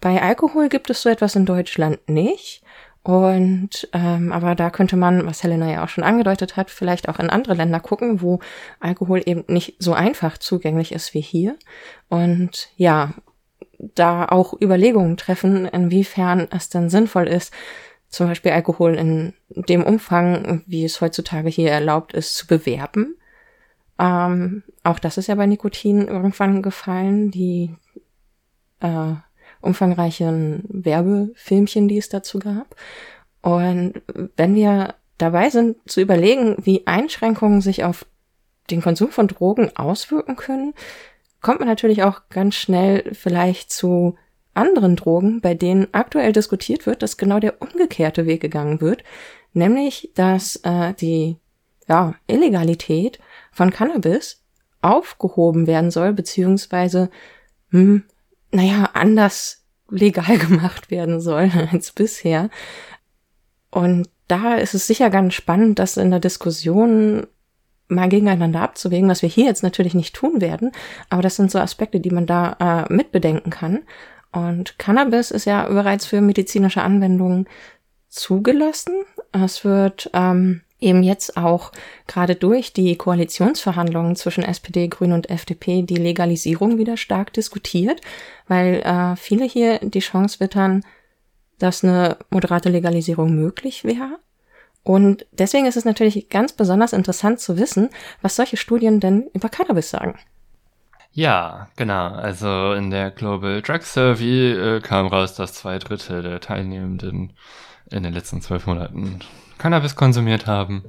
[0.00, 2.63] Bei Alkohol gibt es so etwas in Deutschland nicht.
[3.04, 7.18] Und ähm, aber da könnte man, was Helena ja auch schon angedeutet hat, vielleicht auch
[7.18, 8.40] in andere Länder gucken, wo
[8.80, 11.56] Alkohol eben nicht so einfach zugänglich ist wie hier.
[12.08, 13.12] Und ja,
[13.78, 17.52] da auch Überlegungen treffen, inwiefern es dann sinnvoll ist,
[18.08, 23.16] zum Beispiel Alkohol in dem Umfang, wie es heutzutage hier erlaubt ist, zu bewerben.
[23.98, 27.30] Ähm, auch das ist ja bei Nikotin irgendwann gefallen.
[27.30, 27.74] Die
[28.80, 29.14] äh,
[29.64, 32.76] umfangreichen Werbefilmchen, die es dazu gab.
[33.42, 34.02] Und
[34.36, 38.06] wenn wir dabei sind zu überlegen, wie Einschränkungen sich auf
[38.70, 40.74] den Konsum von Drogen auswirken können,
[41.40, 44.16] kommt man natürlich auch ganz schnell vielleicht zu
[44.54, 49.02] anderen Drogen, bei denen aktuell diskutiert wird, dass genau der umgekehrte Weg gegangen wird,
[49.52, 51.36] nämlich dass äh, die
[51.88, 53.18] ja, Illegalität
[53.52, 54.42] von Cannabis
[54.80, 57.10] aufgehoben werden soll, beziehungsweise
[57.70, 58.04] hm,
[58.54, 62.48] naja, anders legal gemacht werden soll als bisher.
[63.70, 67.26] Und da ist es sicher ganz spannend, das in der Diskussion
[67.88, 70.72] mal gegeneinander abzuwägen, was wir hier jetzt natürlich nicht tun werden,
[71.10, 73.82] aber das sind so Aspekte, die man da äh, mitbedenken kann.
[74.32, 77.46] Und Cannabis ist ja bereits für medizinische Anwendungen
[78.08, 78.94] zugelassen.
[79.32, 81.72] Es wird ähm, eben jetzt auch
[82.06, 88.00] gerade durch die Koalitionsverhandlungen zwischen SPD, Grünen und FDP die Legalisierung wieder stark diskutiert,
[88.46, 90.84] weil äh, viele hier die Chance wittern,
[91.58, 94.18] dass eine moderate Legalisierung möglich wäre.
[94.82, 97.88] Und deswegen ist es natürlich ganz besonders interessant zu wissen,
[98.20, 100.18] was solche Studien denn über Cannabis sagen.
[101.12, 102.08] Ja, genau.
[102.08, 107.32] Also in der Global Drug Survey äh, kam raus, dass zwei Drittel der Teilnehmenden
[107.90, 109.20] in den letzten zwölf Monaten
[109.58, 110.84] Cannabis konsumiert haben.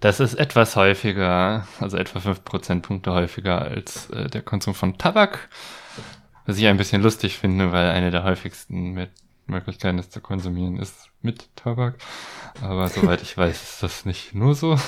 [0.00, 5.48] Das ist etwas häufiger, also etwa fünf Prozentpunkte häufiger als äh, der Konsum von Tabak.
[6.46, 9.10] Was ich ein bisschen lustig finde, weil eine der häufigsten mit
[9.46, 11.96] Möglichkeiten, es zu konsumieren, ist mit Tabak.
[12.62, 14.78] Aber soweit ich weiß, ist das nicht nur so.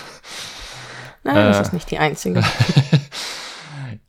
[1.25, 2.43] Nein, äh, das ist nicht die einzige.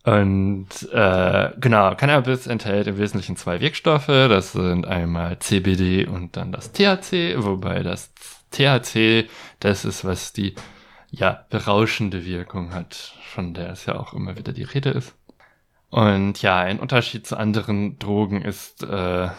[0.04, 4.08] Und äh, genau, Cannabis enthält im Wesentlichen zwei Wirkstoffe.
[4.08, 8.14] Das sind einmal CBD und dann das THC, wobei das
[8.52, 9.30] THC
[9.60, 10.56] das ist, was die
[11.10, 15.16] ja berauschende Wirkung hat, von der es ja auch immer wieder die Rede ist.
[15.90, 19.30] Und ja, ein Unterschied zu anderen Drogen ist äh,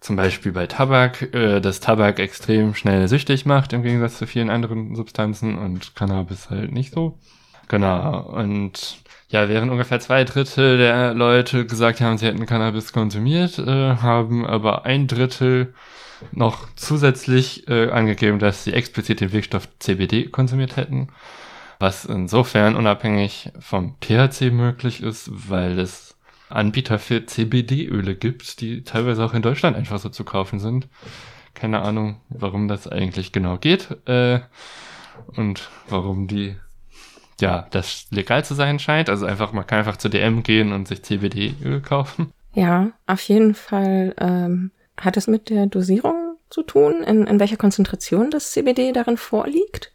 [0.00, 4.50] zum Beispiel bei Tabak, äh, dass Tabak extrem schnell süchtig macht im Gegensatz zu vielen
[4.50, 7.18] anderen Substanzen und Cannabis halt nicht so.
[7.68, 8.20] Genau.
[8.20, 13.96] Und ja, während ungefähr zwei Drittel der Leute gesagt haben, sie hätten Cannabis konsumiert, äh,
[13.96, 15.74] haben aber ein Drittel
[16.32, 21.08] noch zusätzlich äh, angegeben, dass sie explizit den Wirkstoff CBD konsumiert hätten.
[21.78, 26.16] Was insofern unabhängig vom THC möglich ist, weil es
[26.48, 30.88] Anbieter für CBD-Öle gibt, die teilweise auch in Deutschland einfach so zu kaufen sind.
[31.54, 34.40] Keine Ahnung, warum das eigentlich genau geht äh,
[35.36, 36.56] und warum die
[37.40, 39.08] ja das legal zu sein scheint.
[39.08, 42.32] Also einfach man kann einfach zur DM gehen und sich CBD-Öl kaufen.
[42.54, 47.56] Ja, auf jeden Fall ähm, hat es mit der Dosierung zu tun, in, in welcher
[47.56, 49.92] Konzentration das CBD darin vorliegt.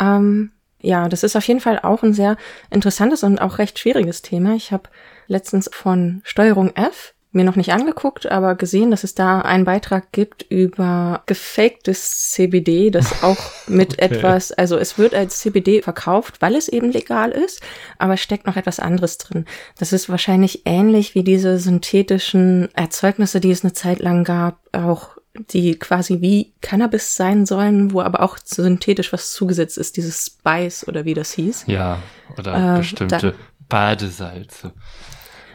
[0.00, 2.36] Ähm, ja, das ist auf jeden Fall auch ein sehr
[2.70, 4.54] interessantes und auch recht schwieriges Thema.
[4.54, 4.88] Ich habe
[5.26, 10.12] letztens von Steuerung F mir noch nicht angeguckt, aber gesehen, dass es da einen Beitrag
[10.12, 14.04] gibt über gefaktes CBD, das auch mit okay.
[14.04, 17.62] etwas, also es wird als CBD verkauft, weil es eben legal ist,
[17.98, 19.46] aber steckt noch etwas anderes drin.
[19.78, 25.16] Das ist wahrscheinlich ähnlich wie diese synthetischen Erzeugnisse, die es eine Zeit lang gab, auch
[25.34, 30.86] die quasi wie Cannabis sein sollen, wo aber auch synthetisch was zugesetzt ist, dieses Spice
[30.88, 31.64] oder wie das hieß.
[31.68, 32.02] Ja,
[32.36, 33.34] oder äh, bestimmte
[33.68, 34.72] Badesalze.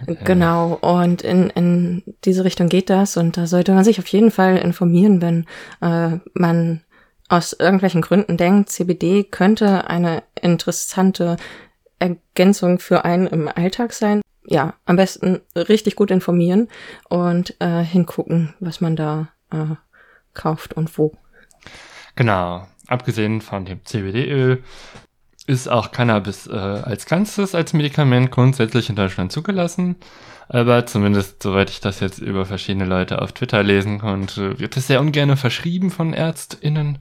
[0.05, 4.31] Genau, und in, in diese Richtung geht das und da sollte man sich auf jeden
[4.31, 5.45] Fall informieren, wenn
[5.81, 6.81] äh, man
[7.29, 11.37] aus irgendwelchen Gründen denkt, CBD könnte eine interessante
[11.99, 14.21] Ergänzung für einen im Alltag sein.
[14.45, 16.67] Ja, am besten richtig gut informieren
[17.09, 19.75] und äh, hingucken, was man da äh,
[20.33, 21.13] kauft und wo.
[22.15, 24.63] Genau, abgesehen von dem CBD-Öl
[25.45, 29.97] ist auch Cannabis äh, als Ganzes, als Medikament grundsätzlich in Deutschland zugelassen.
[30.49, 34.87] Aber zumindest, soweit ich das jetzt über verschiedene Leute auf Twitter lesen konnte, wird es
[34.87, 36.99] sehr ungern verschrieben von ÄrztInnen.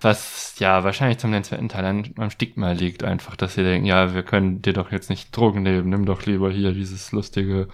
[0.00, 4.24] Was ja wahrscheinlich zum nennenswerten Teil am Stigma liegt, einfach, dass sie denken, ja, wir
[4.24, 7.68] können dir doch jetzt nicht Drogen nehmen, nimm doch lieber hier dieses lustige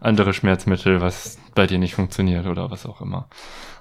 [0.00, 3.28] andere Schmerzmittel, was bei dir nicht funktioniert oder was auch immer.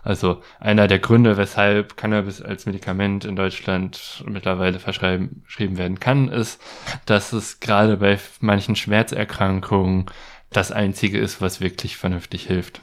[0.03, 6.61] Also einer der Gründe, weshalb Cannabis als Medikament in Deutschland mittlerweile verschrieben werden kann, ist,
[7.05, 10.05] dass es gerade bei manchen Schmerzerkrankungen
[10.49, 12.81] das einzige ist, was wirklich vernünftig hilft.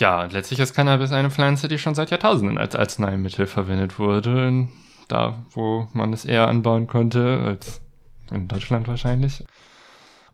[0.00, 4.68] Ja, und letztlich ist Cannabis eine Pflanze, die schon seit Jahrtausenden als Arzneimittel verwendet wurde.
[5.06, 7.80] Da, wo man es eher anbauen konnte, als
[8.32, 9.44] in Deutschland wahrscheinlich.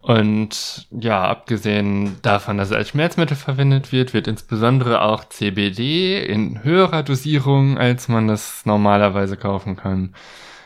[0.01, 6.65] Und ja, abgesehen davon, dass es als Schmerzmittel verwendet wird, wird insbesondere auch CBD in
[6.65, 10.15] höherer Dosierung, als man das normalerweise kaufen kann,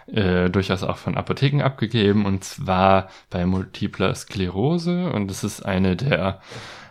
[0.06, 2.26] äh, durchaus auch von Apotheken abgegeben.
[2.26, 5.10] Und zwar bei multipler Sklerose.
[5.10, 6.40] Und es ist eine der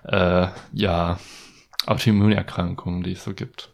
[0.04, 1.20] äh, ja,
[1.86, 3.72] Autoimmunerkrankungen, die es so gibt.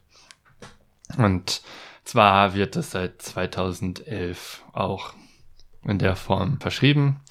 [1.17, 1.63] Und
[2.03, 5.13] zwar wird es seit 2011 auch
[5.83, 7.21] in der Form verschrieben.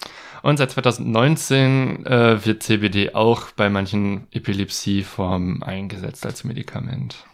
[0.49, 7.27] Und seit 2019 äh, wird CBD auch bei manchen Epilepsieformen eingesetzt als Medikament.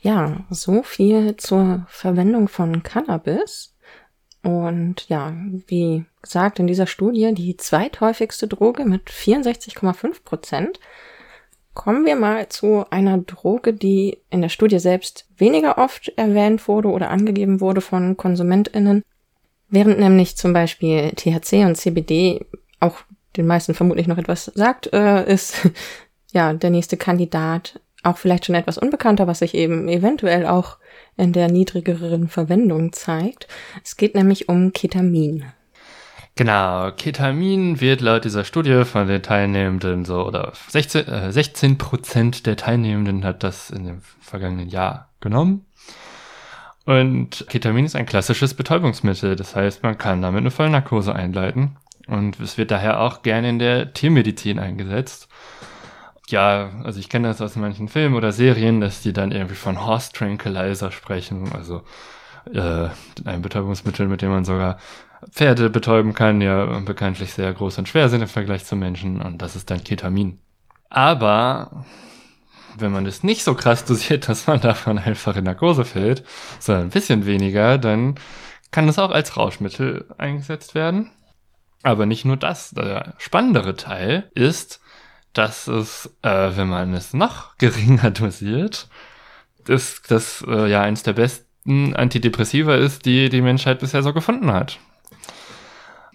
[0.00, 3.74] Ja, so viel zur Verwendung von Cannabis.
[4.44, 5.34] Und ja,
[5.66, 10.78] wie gesagt, in dieser Studie die zweithäufigste Droge mit 64,5 Prozent.
[11.72, 16.90] Kommen wir mal zu einer Droge, die in der Studie selbst weniger oft erwähnt wurde
[16.90, 19.02] oder angegeben wurde von KonsumentInnen,
[19.74, 22.46] Während nämlich zum Beispiel THC und CBD
[22.78, 22.98] auch
[23.36, 25.68] den meisten vermutlich noch etwas sagt, äh, ist
[26.32, 30.76] ja der nächste Kandidat auch vielleicht schon etwas unbekannter, was sich eben eventuell auch
[31.16, 33.48] in der niedrigeren Verwendung zeigt.
[33.82, 35.44] Es geht nämlich um Ketamin.
[36.36, 42.46] Genau, Ketamin wird laut dieser Studie von den Teilnehmenden so, oder 16, äh, 16 Prozent
[42.46, 45.66] der Teilnehmenden hat das in dem vergangenen Jahr genommen.
[46.86, 49.36] Und Ketamin ist ein klassisches Betäubungsmittel.
[49.36, 51.76] Das heißt, man kann damit eine Vollnarkose einleiten.
[52.06, 55.28] Und es wird daher auch gerne in der Tiermedizin eingesetzt.
[56.28, 59.84] Ja, also ich kenne das aus manchen Filmen oder Serien, dass die dann irgendwie von
[59.84, 61.52] Horse Tranquilizer sprechen.
[61.52, 61.82] Also
[62.52, 62.88] äh,
[63.24, 64.78] ein Betäubungsmittel, mit dem man sogar
[65.30, 69.22] Pferde betäuben kann, ja bekanntlich sehr groß und schwer sind im Vergleich zu Menschen.
[69.22, 70.38] Und das ist dann Ketamin.
[70.90, 71.84] Aber
[72.76, 76.24] wenn man es nicht so krass dosiert, dass man davon einfach in Narkose fällt,
[76.58, 78.16] sondern ein bisschen weniger, dann
[78.70, 81.10] kann es auch als Rauschmittel eingesetzt werden.
[81.82, 82.70] Aber nicht nur das.
[82.70, 84.80] Der spannendere Teil ist,
[85.32, 88.88] dass es, äh, wenn man es noch geringer dosiert,
[89.68, 94.52] ist das äh, ja eines der besten Antidepressiva ist, die die Menschheit bisher so gefunden
[94.52, 94.78] hat.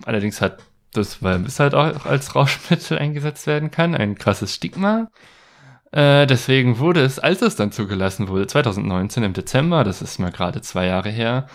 [0.06, 0.60] Allerdings hat
[0.94, 5.08] das, weil es halt auch als Rauschmittel eingesetzt werden kann, ein krasses Stigma.
[5.92, 10.32] Äh, deswegen wurde es, als es dann zugelassen wurde, 2019 im Dezember, das ist mal
[10.32, 11.48] gerade zwei Jahre her,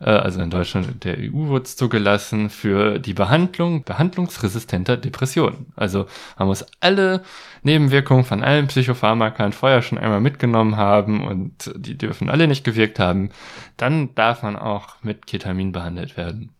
[0.00, 5.72] äh, also in Deutschland und der EU wurde es zugelassen für die Behandlung behandlungsresistenter Depressionen.
[5.76, 6.06] Also
[6.38, 7.22] man muss alle
[7.62, 12.98] Nebenwirkungen von allen Psychopharmakern vorher schon einmal mitgenommen haben und die dürfen alle nicht gewirkt
[12.98, 13.30] haben.
[13.76, 16.54] Dann darf man auch mit Ketamin behandelt werden.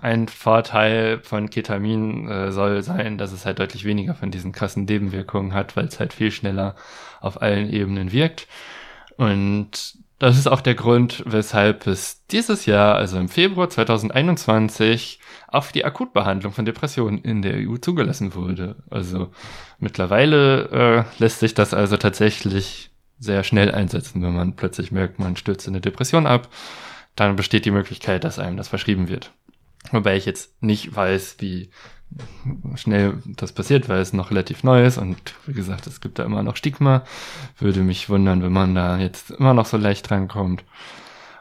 [0.00, 4.84] Ein Vorteil von Ketamin äh, soll sein, dass es halt deutlich weniger von diesen krassen
[4.84, 6.74] Nebenwirkungen hat, weil es halt viel schneller
[7.20, 8.48] auf allen Ebenen wirkt.
[9.16, 15.18] Und das ist auch der Grund, weshalb es dieses Jahr, also im Februar 2021,
[15.48, 18.76] auf die Akutbehandlung von Depressionen in der EU zugelassen wurde.
[18.88, 19.32] Also
[19.80, 25.36] mittlerweile äh, lässt sich das also tatsächlich sehr schnell einsetzen, wenn man plötzlich merkt, man
[25.36, 26.48] stürzt in eine Depression ab.
[27.16, 29.32] Dann besteht die Möglichkeit, dass einem das verschrieben wird.
[29.90, 31.70] Wobei ich jetzt nicht weiß, wie
[32.74, 36.24] schnell das passiert, weil es noch relativ neu ist und wie gesagt, es gibt da
[36.24, 37.04] immer noch Stigma.
[37.58, 40.64] Würde mich wundern, wenn man da jetzt immer noch so leicht drankommt.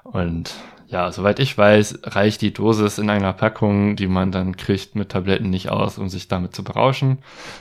[0.03, 0.53] Und
[0.87, 5.09] ja, soweit ich weiß, reicht die Dosis in einer Packung, die man dann kriegt, mit
[5.09, 7.19] Tabletten nicht aus, um sich damit zu berauschen.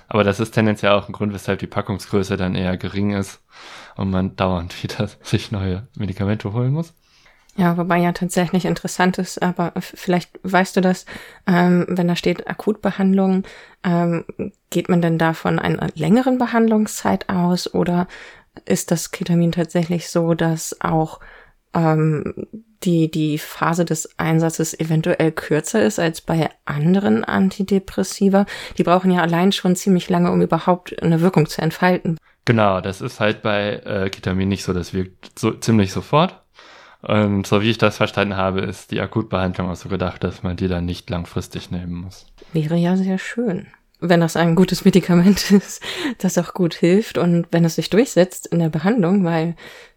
[0.09, 3.41] Aber das ist tendenziell auch ein Grund, weshalb die Packungsgröße dann eher gering ist
[3.97, 6.93] und man dauernd wieder sich neue Medikamente holen muss.
[7.61, 11.05] Ja, wobei ja tatsächlich interessant ist, aber vielleicht weißt du das,
[11.47, 13.43] ähm, wenn da steht Akutbehandlung,
[13.85, 14.25] ähm,
[14.71, 18.09] geht man denn da von einer längeren Behandlungszeit aus oder
[18.65, 21.21] ist das Ketamin tatsächlich so, dass auch
[21.75, 22.47] ähm,
[22.83, 28.47] die, die Phase des Einsatzes eventuell kürzer ist als bei anderen Antidepressiva?
[28.79, 32.17] Die brauchen ja allein schon ziemlich lange, um überhaupt eine Wirkung zu entfalten.
[32.47, 36.41] Genau, das ist halt bei äh, Ketamin nicht so, das wirkt so ziemlich sofort.
[37.03, 40.57] Und so wie ich das verstanden habe, ist die Akutbehandlung auch so gedacht, dass man
[40.57, 42.27] die dann nicht langfristig nehmen muss.
[42.53, 43.69] Wäre ja sehr schön.
[44.01, 45.83] Wenn das ein gutes Medikament ist,
[46.19, 49.57] das auch gut hilft und wenn es sich durchsetzt in der Behandlung, weil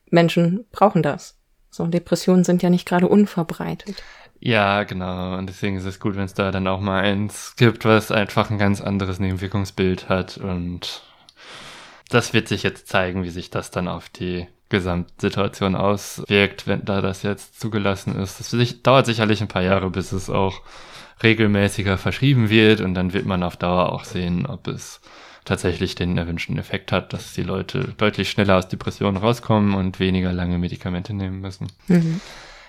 [0.10, 1.38] Menschen brauchen das.
[1.70, 4.04] So Depressionen sind ja nicht gerade unverbreitet.
[4.40, 5.38] Ja, genau.
[5.38, 8.52] Und deswegen ist es gut, wenn es da dann auch mal eins gibt, was einfach
[8.52, 10.38] ein ganz anderes Nebenwirkungsbild hat.
[10.38, 11.02] Und
[12.10, 17.02] das wird sich jetzt zeigen, wie sich das dann auf die Gesamtsituation auswirkt, wenn da
[17.02, 18.40] das jetzt zugelassen ist.
[18.40, 20.62] Das dauert sicherlich ein paar Jahre, bis es auch
[21.22, 25.00] regelmäßiger verschrieben wird und dann wird man auf Dauer auch sehen, ob es
[25.46, 30.32] tatsächlich den erwünschten Effekt hat, dass die Leute deutlich schneller aus Depressionen rauskommen und weniger
[30.32, 31.68] lange Medikamente nehmen müssen.
[31.88, 32.22] Mhm.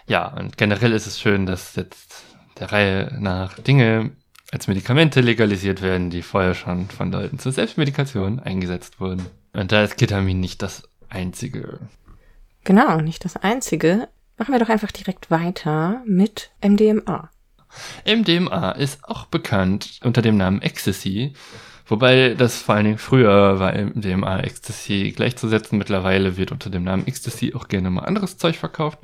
[0.07, 2.25] Ja, und generell ist es schön, dass jetzt
[2.59, 4.11] der Reihe nach Dinge
[4.53, 9.27] als Medikamente legalisiert werden, die vorher schon von Leuten zur Selbstmedikation eingesetzt wurden.
[9.53, 11.81] Und da ist Ketamin nicht das einzige.
[12.65, 14.09] Genau, nicht das einzige.
[14.37, 17.31] Machen wir doch einfach direkt weiter mit MDMA.
[18.07, 21.35] MDMA ist auch bekannt unter dem Namen Ecstasy,
[21.87, 25.79] wobei das vor allen Dingen früher war MDMA Ecstasy gleichzusetzen.
[25.79, 28.99] Mittlerweile wird unter dem Namen Ecstasy auch gerne mal anderes Zeug verkauft.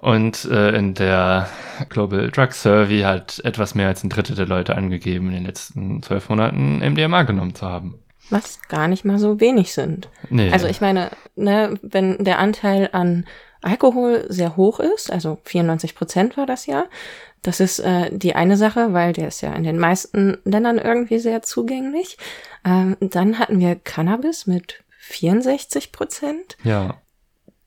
[0.00, 1.48] Und äh, in der
[1.88, 6.02] Global Drug Survey hat etwas mehr als ein Drittel der Leute angegeben, in den letzten
[6.02, 7.98] zwölf Monaten MDMA genommen zu haben.
[8.30, 10.08] Was gar nicht mal so wenig sind.
[10.30, 10.50] Nee.
[10.50, 13.26] Also ich meine, ne, wenn der Anteil an
[13.62, 16.86] Alkohol sehr hoch ist, also 94 Prozent war das ja,
[17.42, 21.18] das ist äh, die eine Sache, weil der ist ja in den meisten Ländern irgendwie
[21.18, 22.18] sehr zugänglich.
[22.64, 26.56] Ähm, dann hatten wir Cannabis mit 64 Prozent.
[26.64, 27.00] Ja.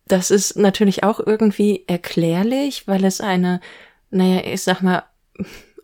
[0.07, 3.61] Das ist natürlich auch irgendwie erklärlich, weil es eine,
[4.09, 5.03] naja, ich sag mal,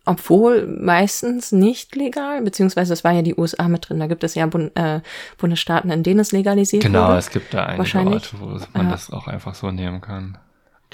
[0.06, 4.36] obwohl meistens nicht legal, beziehungsweise es war ja die USA mit drin, da gibt es
[4.36, 5.02] ja Bund, äh,
[5.38, 7.08] Bundesstaaten, in denen es legalisiert genau, wurde.
[7.08, 10.38] Genau, es gibt da einige Orte, wo man äh, das auch einfach so nehmen kann.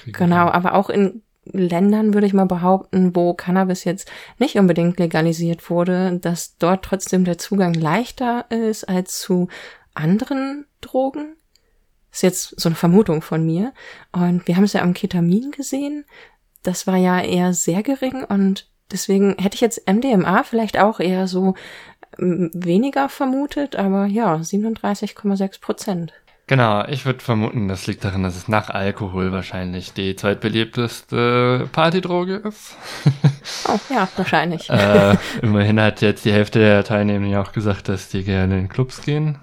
[0.06, 0.50] Genau, kann.
[0.50, 6.20] aber auch in Ländern würde ich mal behaupten, wo Cannabis jetzt nicht unbedingt legalisiert wurde,
[6.20, 9.48] dass dort trotzdem der Zugang leichter ist als zu
[9.94, 11.36] anderen Drogen.
[12.12, 13.74] Das ist jetzt so eine Vermutung von mir.
[14.12, 16.06] Und wir haben es ja am Ketamin gesehen.
[16.64, 21.28] Das war ja eher sehr gering und Deswegen hätte ich jetzt MDMA vielleicht auch eher
[21.28, 21.56] so
[22.20, 26.14] ähm, weniger vermutet, aber ja, 37,6 Prozent.
[26.48, 32.36] Genau, ich würde vermuten, das liegt daran, dass es nach Alkohol wahrscheinlich die zweitbeliebteste Partydroge
[32.46, 32.76] ist.
[33.70, 34.70] oh ja, wahrscheinlich.
[34.70, 38.68] äh, immerhin hat jetzt die Hälfte der Teilnehmer ja auch gesagt, dass die gerne in
[38.68, 39.40] Clubs gehen.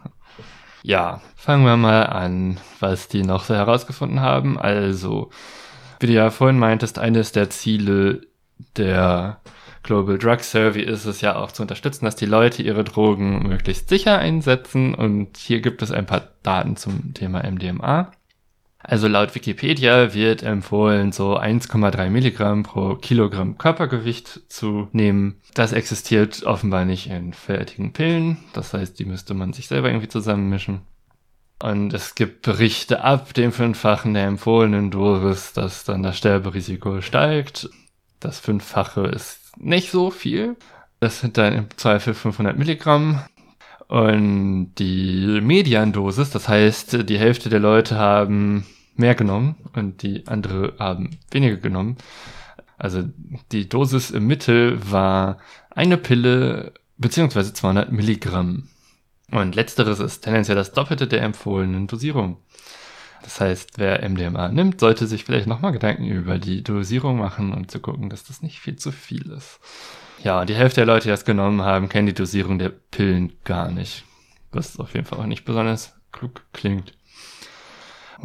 [0.83, 4.59] Ja, fangen wir mal an, was die noch so herausgefunden haben.
[4.59, 5.31] Also,
[6.01, 8.21] wie du ja vorhin meintest, eines der Ziele
[8.77, 9.41] der
[9.83, 13.89] Global Drug Survey ist es ja auch zu unterstützen, dass die Leute ihre Drogen möglichst
[13.89, 14.95] sicher einsetzen.
[14.95, 18.11] Und hier gibt es ein paar Daten zum Thema MDMA.
[18.81, 25.41] Also laut Wikipedia wird empfohlen, so 1,3 Milligramm pro Kilogramm Körpergewicht zu nehmen.
[25.55, 28.39] Das existiert offenbar nicht in fertigen Pillen.
[28.53, 30.83] Das heißt, die müsste man sich selber irgendwie zusammenmischen.
[31.61, 37.69] Und es gibt Berichte ab dem Fünffachen der empfohlenen Dosis, dass dann das Sterberisiko steigt.
[38.21, 40.57] Das Fünffache ist nicht so viel.
[41.01, 43.23] Das sind dann im Zweifel 500 Milligramm.
[43.87, 48.67] Und die Mediandosis, das heißt, die Hälfte der Leute haben
[48.97, 51.97] mehr genommen und die andere haben weniger genommen.
[52.77, 53.05] Also
[53.51, 55.39] die Dosis im Mittel war
[55.71, 58.69] eine Pille beziehungsweise 200 Milligramm.
[59.31, 62.39] Und letzteres ist tendenziell das Doppelte der empfohlenen Dosierung.
[63.23, 67.71] Das heißt, wer MDMA nimmt, sollte sich vielleicht nochmal Gedanken über die Dosierung machen und
[67.71, 69.61] zu gucken, dass das nicht viel zu viel ist.
[70.23, 73.71] Ja, die Hälfte der Leute, die das genommen haben, kennen die Dosierung der Pillen gar
[73.71, 74.05] nicht.
[74.53, 76.95] Was auf jeden Fall auch nicht besonders klug klingt.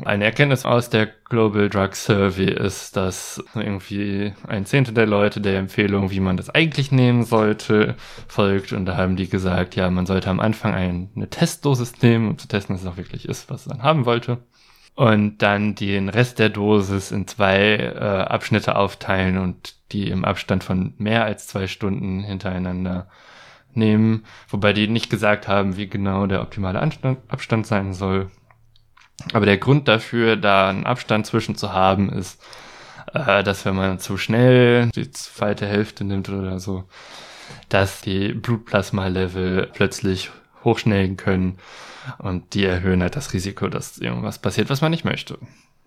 [0.06, 5.60] Eine Erkenntnis aus der Global Drug Survey ist, dass irgendwie ein Zehntel der Leute der
[5.60, 7.96] Empfehlung, wie man das eigentlich nehmen sollte,
[8.28, 8.74] folgt.
[8.74, 12.48] Und da haben die gesagt, ja, man sollte am Anfang eine Testdosis nehmen, um zu
[12.48, 14.40] testen, dass es auch wirklich ist, was man haben wollte.
[14.96, 20.64] Und dann den Rest der Dosis in zwei äh, Abschnitte aufteilen und die im Abstand
[20.64, 23.08] von mehr als zwei Stunden hintereinander
[23.74, 24.24] nehmen.
[24.50, 28.30] Wobei die nicht gesagt haben, wie genau der optimale Anstand, Abstand sein soll.
[29.34, 32.44] Aber der Grund dafür, da einen Abstand zwischen zu haben, ist,
[33.14, 36.84] äh, dass wenn man zu schnell die zweite Hälfte nimmt oder so,
[37.70, 40.30] dass die Blutplasma-Level plötzlich
[40.64, 41.58] hochschnellen können
[42.20, 45.38] und die erhöhen halt das Risiko, dass irgendwas passiert, was man nicht möchte.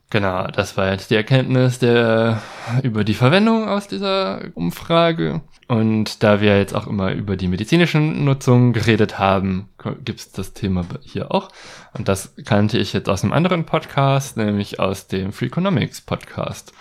[0.09, 2.41] Genau, das war jetzt die Erkenntnis der,
[2.85, 5.41] über die Verwendung aus dieser Umfrage.
[5.67, 9.69] Und da wir jetzt auch immer über die medizinischen Nutzungen geredet haben,
[10.05, 11.49] gibt's das Thema hier auch.
[11.93, 16.73] Und das kannte ich jetzt aus einem anderen Podcast, nämlich aus dem Free Economics Podcast.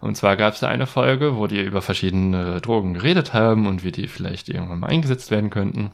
[0.00, 3.82] Und zwar gab es da eine Folge, wo die über verschiedene Drogen geredet haben und
[3.82, 5.90] wie die vielleicht irgendwann mal eingesetzt werden könnten.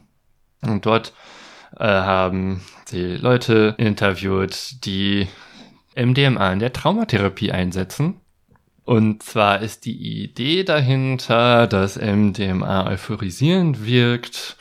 [0.61, 1.14] Und dort
[1.79, 2.61] äh, haben
[2.91, 5.29] die Leute interviewt, die
[5.97, 8.20] MDMA in der Traumatherapie einsetzen.
[8.85, 14.57] Und zwar ist die Idee dahinter, dass MDMA euphorisierend wirkt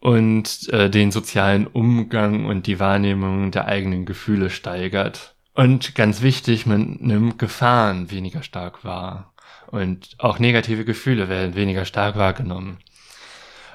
[0.00, 5.34] und äh, den sozialen Umgang und die Wahrnehmung der eigenen Gefühle steigert.
[5.54, 9.32] Und ganz wichtig, man nimmt Gefahren weniger stark wahr.
[9.68, 12.78] Und auch negative Gefühle werden weniger stark wahrgenommen.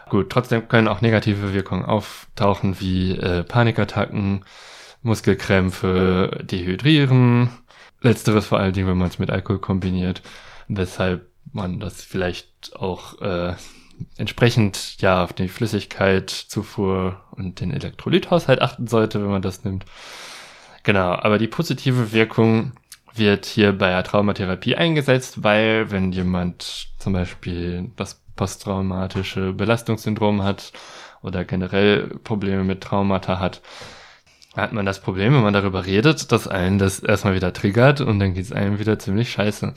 [0.10, 4.43] Gut, trotzdem können auch negative Wirkungen auftauchen wie äh, Panikattacken,
[5.03, 7.49] Muskelkrämpfe, Dehydrieren.
[8.01, 10.24] Letzteres vor allen Dingen, wenn man es mit Alkohol kombiniert,
[10.68, 13.53] weshalb man das vielleicht auch äh,
[14.18, 19.86] entsprechend ja auf die Flüssigkeitszufuhr und den Elektrolythaushalt achten sollte, wenn man das nimmt.
[20.84, 22.72] Genau, aber die positive Wirkung
[23.14, 30.72] wird hier bei der Traumatherapie eingesetzt, weil wenn jemand zum Beispiel das posttraumatische Belastungssyndrom hat
[31.22, 33.62] oder generell Probleme mit Traumata hat,
[34.56, 38.18] hat man das Problem, wenn man darüber redet, dass einen das erstmal wieder triggert und
[38.20, 39.74] dann geht es einem wieder ziemlich scheiße.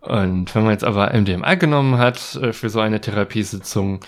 [0.00, 4.00] Und wenn man jetzt aber MDMA genommen hat äh, für so eine Therapiesitzung,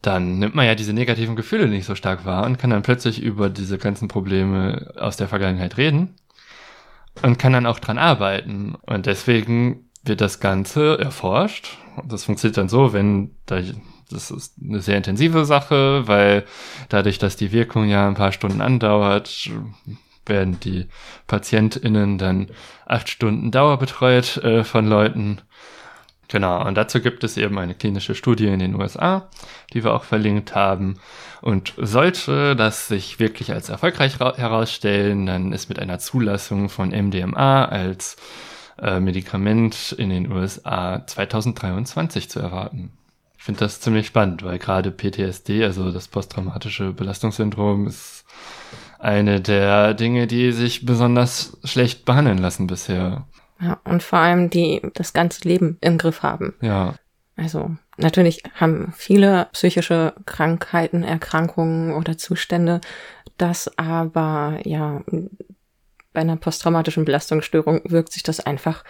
[0.00, 3.22] dann nimmt man ja diese negativen Gefühle nicht so stark wahr und kann dann plötzlich
[3.22, 6.14] über diese ganzen Probleme aus der Vergangenheit reden
[7.20, 8.74] und kann dann auch dran arbeiten.
[8.86, 11.78] Und deswegen wird das Ganze erforscht.
[12.08, 13.60] Das funktioniert dann so, wenn da
[14.10, 16.44] das ist eine sehr intensive Sache, weil
[16.88, 19.50] dadurch, dass die Wirkung ja ein paar Stunden andauert,
[20.26, 20.86] werden die
[21.26, 22.48] PatientInnen dann
[22.86, 25.40] acht Stunden dauerbetreut äh, von Leuten.
[26.28, 29.28] Genau, und dazu gibt es eben eine klinische Studie in den USA,
[29.72, 30.98] die wir auch verlinkt haben.
[31.42, 37.66] Und sollte das sich wirklich als erfolgreich herausstellen, dann ist mit einer Zulassung von MDMA
[37.66, 38.16] als
[38.82, 42.92] äh, Medikament in den USA 2023 zu erwarten.
[43.38, 48.24] Ich finde das ziemlich spannend, weil gerade PTSD, also das posttraumatische Belastungssyndrom, ist
[48.98, 53.26] eine der Dinge, die sich besonders schlecht behandeln lassen bisher.
[53.60, 56.54] Ja, und vor allem die das ganze Leben im Griff haben.
[56.60, 56.94] Ja.
[57.36, 62.80] Also natürlich haben viele psychische Krankheiten, Erkrankungen oder Zustände,
[63.38, 65.02] das aber ja
[66.12, 68.84] bei einer posttraumatischen Belastungsstörung wirkt sich das einfach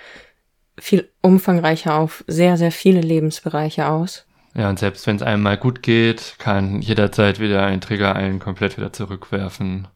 [0.79, 4.27] viel umfangreicher auf sehr, sehr viele Lebensbereiche aus.
[4.55, 8.39] Ja, und selbst wenn es einem mal gut geht, kann jederzeit wieder ein Trigger einen
[8.39, 9.89] komplett wieder zurückwerfen.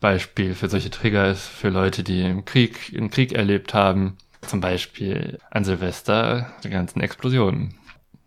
[0.00, 4.60] Beispiel für solche Trigger ist für Leute, die im Krieg, im Krieg erlebt haben, zum
[4.60, 7.74] Beispiel an Silvester die ganzen Explosionen.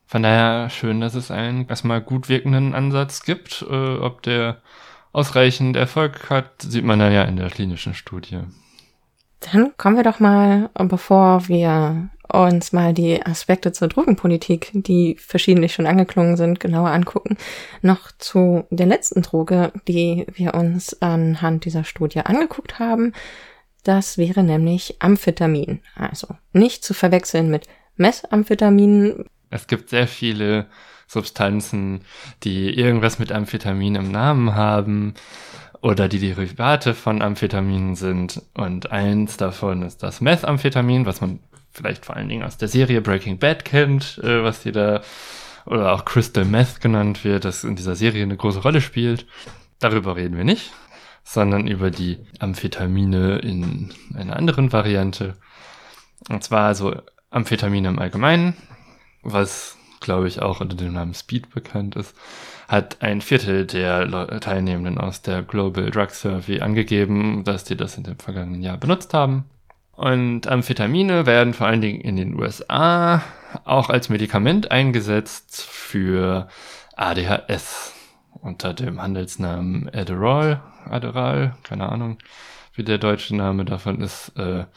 [0.06, 3.66] Von daher schön, dass es einen erstmal gut wirkenden Ansatz gibt.
[3.70, 4.62] Äh, ob der
[5.18, 8.42] ausreichend Erfolg hat, sieht man dann ja in der klinischen Studie.
[9.40, 15.74] Dann kommen wir doch mal, bevor wir uns mal die Aspekte zur Drogenpolitik, die verschiedentlich
[15.74, 17.36] schon angeklungen sind, genauer angucken,
[17.82, 23.14] noch zu der letzten Droge, die wir uns anhand dieser Studie angeguckt haben.
[23.84, 25.80] Das wäre nämlich Amphetamin.
[25.96, 29.26] Also nicht zu verwechseln mit Methamphetamin.
[29.50, 30.68] Es gibt sehr viele
[31.08, 32.02] Substanzen,
[32.44, 35.14] die irgendwas mit Amphetamin im Namen haben
[35.82, 38.42] oder die Derivate von Amphetaminen sind.
[38.54, 41.40] Und eins davon ist das Methamphetamin, was man
[41.72, 45.02] vielleicht vor allen Dingen aus der Serie Breaking Bad kennt, äh, was die da,
[45.66, 49.28] oder auch Crystal Meth genannt wird, das in dieser Serie eine große Rolle spielt.
[49.80, 50.72] Darüber reden wir nicht,
[51.24, 55.36] sondern über die Amphetamine in einer anderen Variante.
[56.30, 56.96] Und zwar also
[57.30, 58.58] Amphetamine im Allgemeinen,
[59.22, 59.77] was
[60.08, 62.16] glaube ich auch unter dem Namen Speed bekannt ist,
[62.70, 68.04] hat ein Viertel der Teilnehmenden aus der Global Drug Survey angegeben, dass die das in
[68.04, 69.44] dem vergangenen Jahr benutzt haben.
[69.92, 73.22] Und Amphetamine werden vor allen Dingen in den USA
[73.66, 76.48] auch als Medikament eingesetzt für
[76.96, 77.94] ADHS
[78.32, 82.18] unter dem Handelsnamen Adderall, Adderall, keine Ahnung,
[82.76, 84.30] wie der deutsche Name davon ist.
[84.38, 84.68] Äh,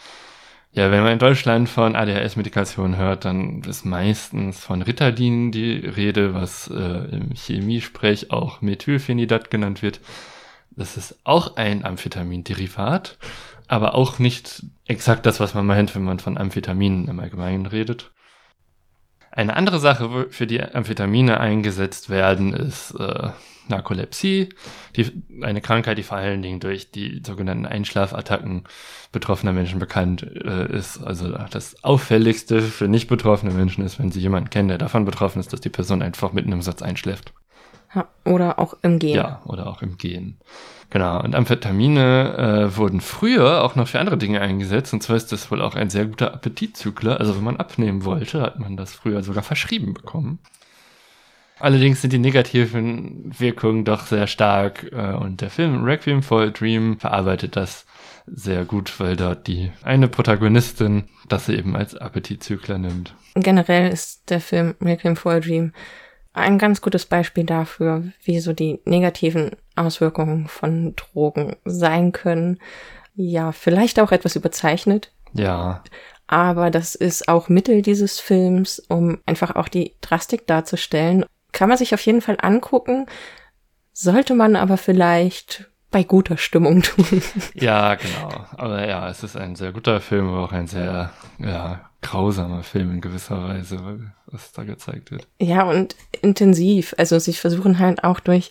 [0.73, 6.33] ja, wenn man in Deutschland von ADHS-Medikation hört, dann ist meistens von Ritalin die Rede,
[6.33, 10.01] was äh, im Chemiesprech auch Methylphenidat genannt wird.
[10.71, 13.19] Das ist auch ein Amphetaminderivat,
[13.67, 18.13] aber auch nicht exakt das, was man meint, wenn man von Amphetaminen im Allgemeinen redet.
[19.31, 23.31] Eine andere Sache, für die Amphetamine eingesetzt werden, ist äh,
[23.69, 24.49] Narkolepsie,
[24.97, 28.65] die, eine Krankheit, die vor allen Dingen durch die sogenannten Einschlafattacken
[29.13, 30.99] betroffener Menschen bekannt äh, ist.
[31.03, 35.41] Also das Auffälligste für nicht betroffene Menschen ist, wenn sie jemanden kennen, der davon betroffen
[35.41, 37.33] ist, dass die Person einfach mitten im Satz einschläft.
[37.95, 39.17] Ja, oder auch im Gehen.
[39.17, 40.39] Ja, oder auch im Gehen.
[40.91, 41.23] Genau.
[41.23, 44.93] Und Amphetamine äh, wurden früher auch noch für andere Dinge eingesetzt.
[44.93, 47.19] Und zwar ist das wohl auch ein sehr guter Appetitzügler.
[47.21, 50.41] Also wenn man abnehmen wollte, hat man das früher sogar verschrieben bekommen.
[51.61, 56.47] Allerdings sind die negativen Wirkungen doch sehr stark äh, und der Film Requiem for a
[56.47, 57.85] Dream verarbeitet das
[58.27, 63.15] sehr gut, weil dort die eine Protagonistin das eben als Appetitzügler nimmt.
[63.35, 65.73] Generell ist der Film Requiem for a Dream
[66.41, 72.59] ein ganz gutes Beispiel dafür, wie so die negativen Auswirkungen von Drogen sein können.
[73.15, 75.13] Ja, vielleicht auch etwas überzeichnet.
[75.33, 75.83] Ja.
[76.27, 81.79] Aber das ist auch Mittel dieses Films, um einfach auch die Drastik darzustellen kann man
[81.79, 83.07] sich auf jeden Fall angucken,
[83.93, 87.23] sollte man aber vielleicht bei guter Stimmung tun.
[87.55, 88.47] Ja, genau.
[88.57, 92.91] Aber ja, es ist ein sehr guter Film, aber auch ein sehr ja, grausamer Film
[92.91, 95.27] in gewisser Weise, was da gezeigt wird.
[95.39, 96.95] Ja, und intensiv.
[96.99, 98.51] Also sie versuchen halt auch durch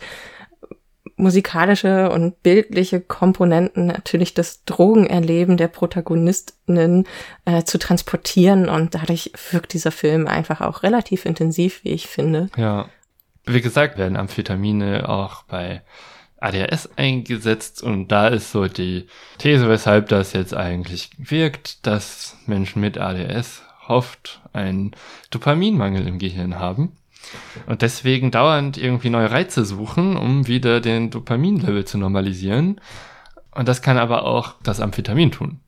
[1.16, 7.08] musikalische und bildliche Komponenten natürlich das Drogenerleben der Protagonistinnen
[7.46, 12.50] äh, zu transportieren und dadurch wirkt dieser Film einfach auch relativ intensiv, wie ich finde.
[12.56, 12.88] Ja.
[13.46, 15.82] Wie gesagt, werden Amphetamine auch bei
[16.42, 22.82] ADHS eingesetzt und da ist so die These, weshalb das jetzt eigentlich wirkt, dass Menschen
[22.82, 24.92] mit ADHS oft einen
[25.32, 26.94] Dopaminmangel im Gehirn haben
[27.68, 32.80] und deswegen dauernd irgendwie neue Reize suchen, um wieder den Dopaminlevel zu normalisieren.
[33.52, 35.60] Und das kann aber auch das Amphetamin tun.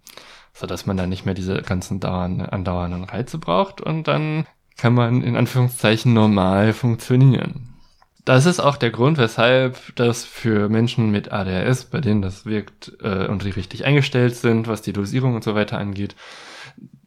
[0.54, 4.46] Sodass man dann nicht mehr diese ganzen dauernden, andauernden Reize braucht und dann
[4.78, 7.71] kann man in Anführungszeichen normal funktionieren.
[8.24, 12.94] Das ist auch der Grund, weshalb das für Menschen mit ADHS, bei denen das wirkt
[13.02, 16.16] äh, und die richtig eingestellt sind, was die Dosierung und so weiter angeht,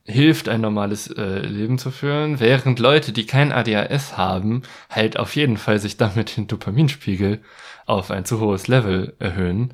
[0.05, 5.35] hilft, ein normales äh, Leben zu führen, während Leute, die kein ADHS haben, halt auf
[5.37, 7.41] jeden Fall sich damit den Dopaminspiegel
[7.87, 9.73] auf ein zu hohes Level erhöhen.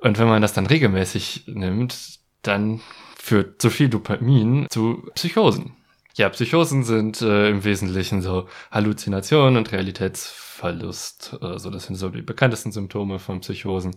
[0.00, 2.80] Und wenn man das dann regelmäßig nimmt, dann
[3.16, 5.76] führt zu viel Dopamin zu Psychosen.
[6.16, 11.38] Ja, Psychosen sind äh, im Wesentlichen so Halluzinationen und Realitätsverlust.
[11.40, 13.96] Also das sind so die bekanntesten Symptome von Psychosen.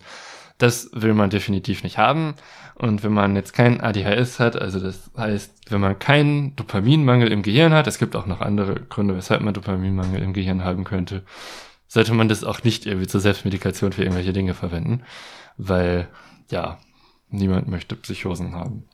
[0.57, 2.33] Das will man definitiv nicht haben.
[2.73, 7.43] Und wenn man jetzt kein ADHS hat, also das heißt, wenn man keinen Dopaminmangel im
[7.43, 11.23] Gehirn hat, es gibt auch noch andere Gründe, weshalb man Dopaminmangel im Gehirn haben könnte,
[11.87, 15.03] sollte man das auch nicht irgendwie zur Selbstmedikation für irgendwelche Dinge verwenden,
[15.57, 16.07] weil
[16.49, 16.79] ja,
[17.29, 18.85] niemand möchte Psychosen haben.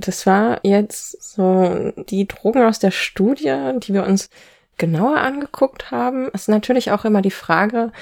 [0.00, 4.30] Das war jetzt so die Drogen aus der Studie, die wir uns
[4.78, 6.28] genauer angeguckt haben.
[6.32, 7.92] Es ist natürlich auch immer die Frage,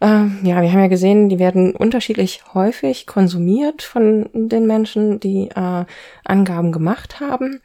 [0.00, 5.48] äh, ja, wir haben ja gesehen, die werden unterschiedlich häufig konsumiert von den Menschen, die
[5.54, 5.84] äh,
[6.24, 7.60] Angaben gemacht haben.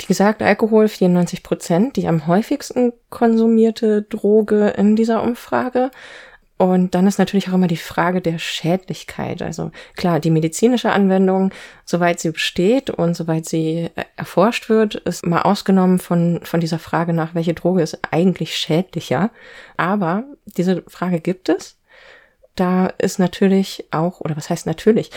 [0.00, 5.90] wie gesagt, Alkohol 94 Prozent, die am häufigsten konsumierte Droge in dieser Umfrage.
[6.58, 9.42] Und dann ist natürlich auch immer die Frage der Schädlichkeit.
[9.42, 11.52] Also klar, die medizinische Anwendung,
[11.84, 16.80] soweit sie besteht und soweit sie äh, erforscht wird, ist mal ausgenommen von, von dieser
[16.80, 19.30] Frage nach, welche Droge ist eigentlich schädlicher.
[19.76, 21.78] Aber diese Frage gibt es.
[22.56, 25.12] Da ist natürlich auch, oder was heißt natürlich?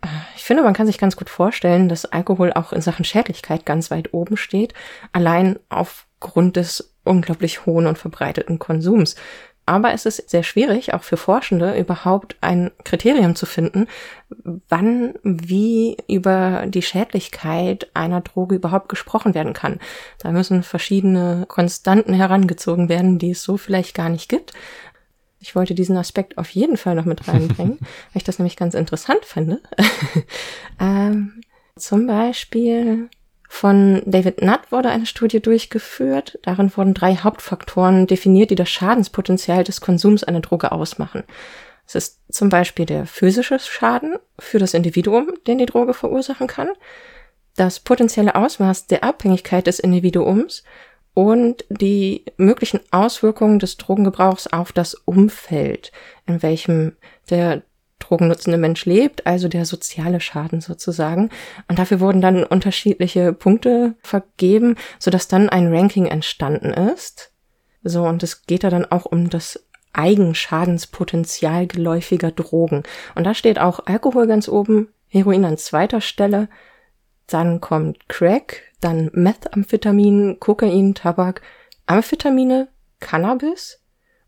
[0.00, 3.66] Äh, ich finde, man kann sich ganz gut vorstellen, dass Alkohol auch in Sachen Schädlichkeit
[3.66, 4.74] ganz weit oben steht,
[5.10, 9.16] allein aufgrund des unglaublich hohen und verbreiteten Konsums.
[9.66, 13.86] Aber es ist sehr schwierig, auch für Forschende, überhaupt ein Kriterium zu finden,
[14.68, 19.80] wann wie über die Schädlichkeit einer Droge überhaupt gesprochen werden kann.
[20.18, 24.52] Da müssen verschiedene Konstanten herangezogen werden, die es so vielleicht gar nicht gibt.
[25.40, 28.74] Ich wollte diesen Aspekt auf jeden Fall noch mit reinbringen, weil ich das nämlich ganz
[28.74, 29.60] interessant finde.
[30.80, 31.40] ähm,
[31.76, 33.08] zum Beispiel
[33.54, 36.40] von David Nutt wurde eine Studie durchgeführt.
[36.42, 41.22] Darin wurden drei Hauptfaktoren definiert, die das Schadenspotenzial des Konsums einer Droge ausmachen.
[41.86, 46.68] Es ist zum Beispiel der physische Schaden für das Individuum, den die Droge verursachen kann,
[47.54, 50.64] das potenzielle Ausmaß der Abhängigkeit des Individuums
[51.14, 55.92] und die möglichen Auswirkungen des Drogengebrauchs auf das Umfeld,
[56.26, 56.96] in welchem
[57.30, 57.62] der
[58.06, 61.30] drogennutzende Mensch lebt, also der soziale Schaden sozusagen.
[61.68, 67.32] Und dafür wurden dann unterschiedliche Punkte vergeben, sodass dann ein Ranking entstanden ist.
[67.82, 72.82] So, und es geht da dann auch um das Eigenschadenspotenzial geläufiger Drogen.
[73.14, 76.48] Und da steht auch Alkohol ganz oben, Heroin an zweiter Stelle,
[77.26, 81.40] dann kommt Crack, dann Methamphetamin, Kokain, Tabak,
[81.86, 82.68] Amphetamine,
[83.00, 83.83] Cannabis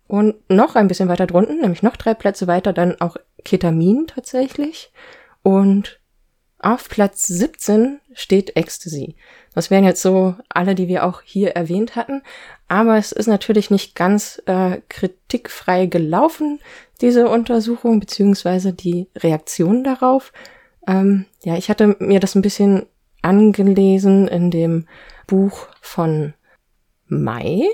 [0.09, 4.93] und noch ein bisschen weiter drunten, nämlich noch drei Plätze weiter, dann auch Ketamin tatsächlich.
[5.43, 6.01] Und
[6.59, 9.17] auf Platz 17 steht Ecstasy.
[9.55, 12.23] Das wären jetzt so alle, die wir auch hier erwähnt hatten.
[12.67, 16.61] Aber es ist natürlich nicht ganz äh, kritikfrei gelaufen,
[17.01, 20.33] diese Untersuchung, beziehungsweise die Reaktion darauf.
[20.87, 22.87] Ähm, ja, ich hatte mir das ein bisschen
[23.23, 24.87] angelesen in dem
[25.27, 26.35] Buch von
[27.07, 27.69] Mai,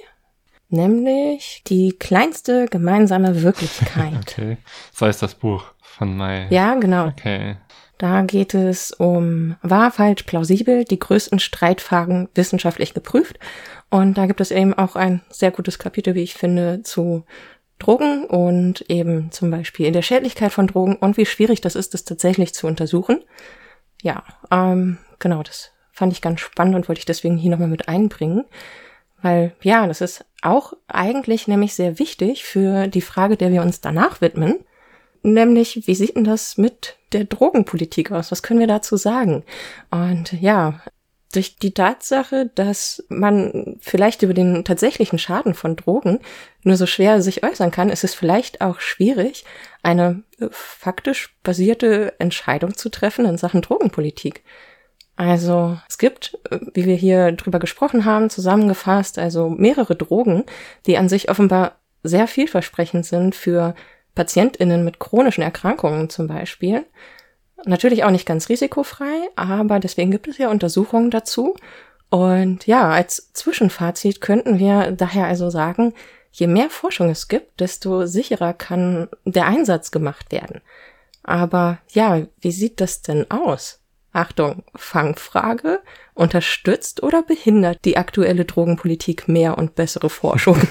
[0.72, 4.12] nämlich die kleinste gemeinsame Wirklichkeit.
[4.22, 4.56] Okay,
[4.92, 6.46] so heißt das Buch von Mai.
[6.50, 7.08] Ja, genau.
[7.08, 7.56] Okay.
[7.98, 13.38] Da geht es um wahr, falsch, plausibel, die größten Streitfragen wissenschaftlich geprüft.
[13.90, 17.24] Und da gibt es eben auch ein sehr gutes Kapitel, wie ich finde, zu
[17.78, 21.94] Drogen und eben zum Beispiel in der Schädlichkeit von Drogen und wie schwierig das ist,
[21.94, 23.22] das tatsächlich zu untersuchen.
[24.02, 27.88] Ja, ähm, genau, das fand ich ganz spannend und wollte ich deswegen hier nochmal mit
[27.88, 28.44] einbringen.
[29.22, 33.80] Weil, ja, das ist auch eigentlich nämlich sehr wichtig für die Frage, der wir uns
[33.80, 34.56] danach widmen.
[35.22, 38.32] Nämlich, wie sieht denn das mit der Drogenpolitik aus?
[38.32, 39.44] Was können wir dazu sagen?
[39.90, 40.80] Und ja,
[41.32, 46.18] durch die Tatsache, dass man vielleicht über den tatsächlichen Schaden von Drogen
[46.62, 49.44] nur so schwer sich äußern kann, ist es vielleicht auch schwierig,
[49.82, 54.42] eine faktisch basierte Entscheidung zu treffen in Sachen Drogenpolitik.
[55.16, 56.38] Also es gibt,
[56.74, 60.44] wie wir hier drüber gesprochen haben, zusammengefasst, also mehrere Drogen,
[60.86, 63.74] die an sich offenbar sehr vielversprechend sind für
[64.14, 66.84] Patientinnen mit chronischen Erkrankungen zum Beispiel.
[67.64, 71.54] Natürlich auch nicht ganz risikofrei, aber deswegen gibt es ja Untersuchungen dazu.
[72.10, 75.94] Und ja, als Zwischenfazit könnten wir daher also sagen,
[76.32, 80.60] je mehr Forschung es gibt, desto sicherer kann der Einsatz gemacht werden.
[81.22, 83.81] Aber ja, wie sieht das denn aus?
[84.12, 85.80] Achtung, Fangfrage.
[86.14, 90.60] Unterstützt oder behindert die aktuelle Drogenpolitik mehr und bessere Forschung?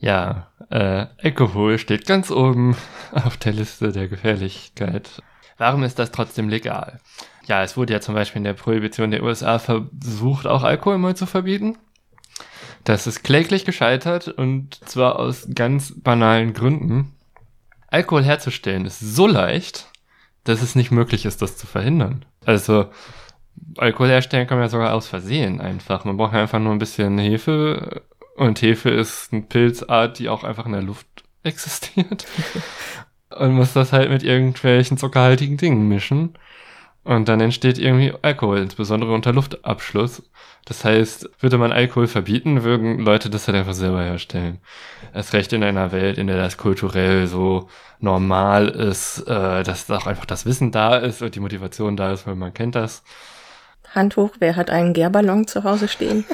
[0.00, 2.76] Ja, äh, Alkohol steht ganz oben
[3.12, 5.22] auf der Liste der Gefährlichkeit.
[5.58, 6.98] Warum ist das trotzdem legal?
[7.46, 11.14] Ja, es wurde ja zum Beispiel in der Prohibition der USA versucht, auch Alkohol mal
[11.14, 11.78] zu verbieten.
[12.82, 17.14] Das ist kläglich gescheitert und zwar aus ganz banalen Gründen.
[17.86, 19.91] Alkohol herzustellen ist so leicht,
[20.44, 22.24] dass es nicht möglich ist, das zu verhindern.
[22.44, 22.86] Also
[23.76, 26.04] Alkohol herstellen kann man ja sogar aus Versehen einfach.
[26.04, 28.02] Man braucht einfach nur ein bisschen Hefe
[28.36, 31.06] und Hefe ist eine Pilzart, die auch einfach in der Luft
[31.42, 32.26] existiert.
[33.30, 36.34] und muss das halt mit irgendwelchen zuckerhaltigen Dingen mischen.
[37.04, 40.22] Und dann entsteht irgendwie Alkohol, insbesondere unter Luftabschluss.
[40.64, 44.60] Das heißt, würde man Alkohol verbieten, würden Leute das halt einfach selber herstellen.
[45.12, 50.06] Erst recht in einer Welt, in der das kulturell so normal ist, äh, dass auch
[50.06, 53.02] einfach das Wissen da ist und die Motivation da ist, weil man kennt das.
[53.94, 56.24] Hand hoch, wer hat einen Gärballon zu Hause stehen?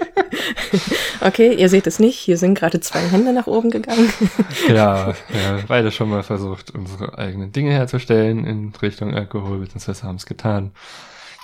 [1.20, 4.12] okay, ihr seht es nicht, hier sind gerade zwei Hände nach oben gegangen.
[4.68, 10.16] ja, ja, beide schon mal versucht, unsere eigenen Dinge herzustellen in Richtung Alkohol, beziehungsweise haben
[10.16, 10.72] es getan.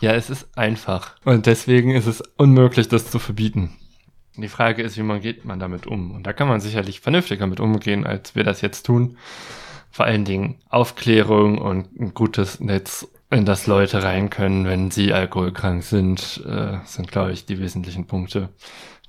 [0.01, 1.17] Ja, es ist einfach.
[1.25, 3.77] Und deswegen ist es unmöglich, das zu verbieten.
[4.37, 6.13] Die Frage ist, wie man geht man damit um?
[6.13, 9.17] Und da kann man sicherlich vernünftiger mit umgehen, als wir das jetzt tun.
[9.91, 15.13] Vor allen Dingen Aufklärung und ein gutes Netz, in das Leute rein können, wenn sie
[15.13, 18.49] alkoholkrank sind, äh, sind, glaube ich, die wesentlichen Punkte,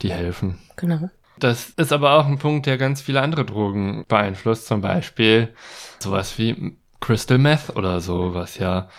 [0.02, 0.58] die helfen.
[0.76, 1.10] Genau.
[1.38, 4.68] Das ist aber auch ein Punkt, der ganz viele andere Drogen beeinflusst.
[4.68, 5.54] Zum Beispiel
[6.00, 8.90] sowas wie Crystal Meth oder so, was ja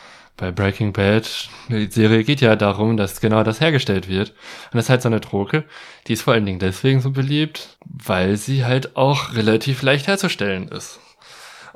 [0.41, 4.31] bei Breaking Bad, die Serie geht ja darum, dass genau das hergestellt wird.
[4.31, 5.65] Und das ist halt so eine Droge,
[6.07, 10.69] die ist vor allen Dingen deswegen so beliebt, weil sie halt auch relativ leicht herzustellen
[10.69, 10.99] ist.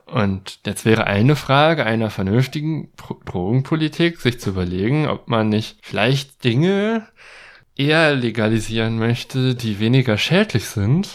[0.06, 2.88] Und jetzt wäre eine Frage einer vernünftigen
[3.26, 7.06] Drogenpolitik, sich zu überlegen, ob man nicht vielleicht Dinge
[7.76, 11.08] eher legalisieren möchte, die weniger schädlich sind,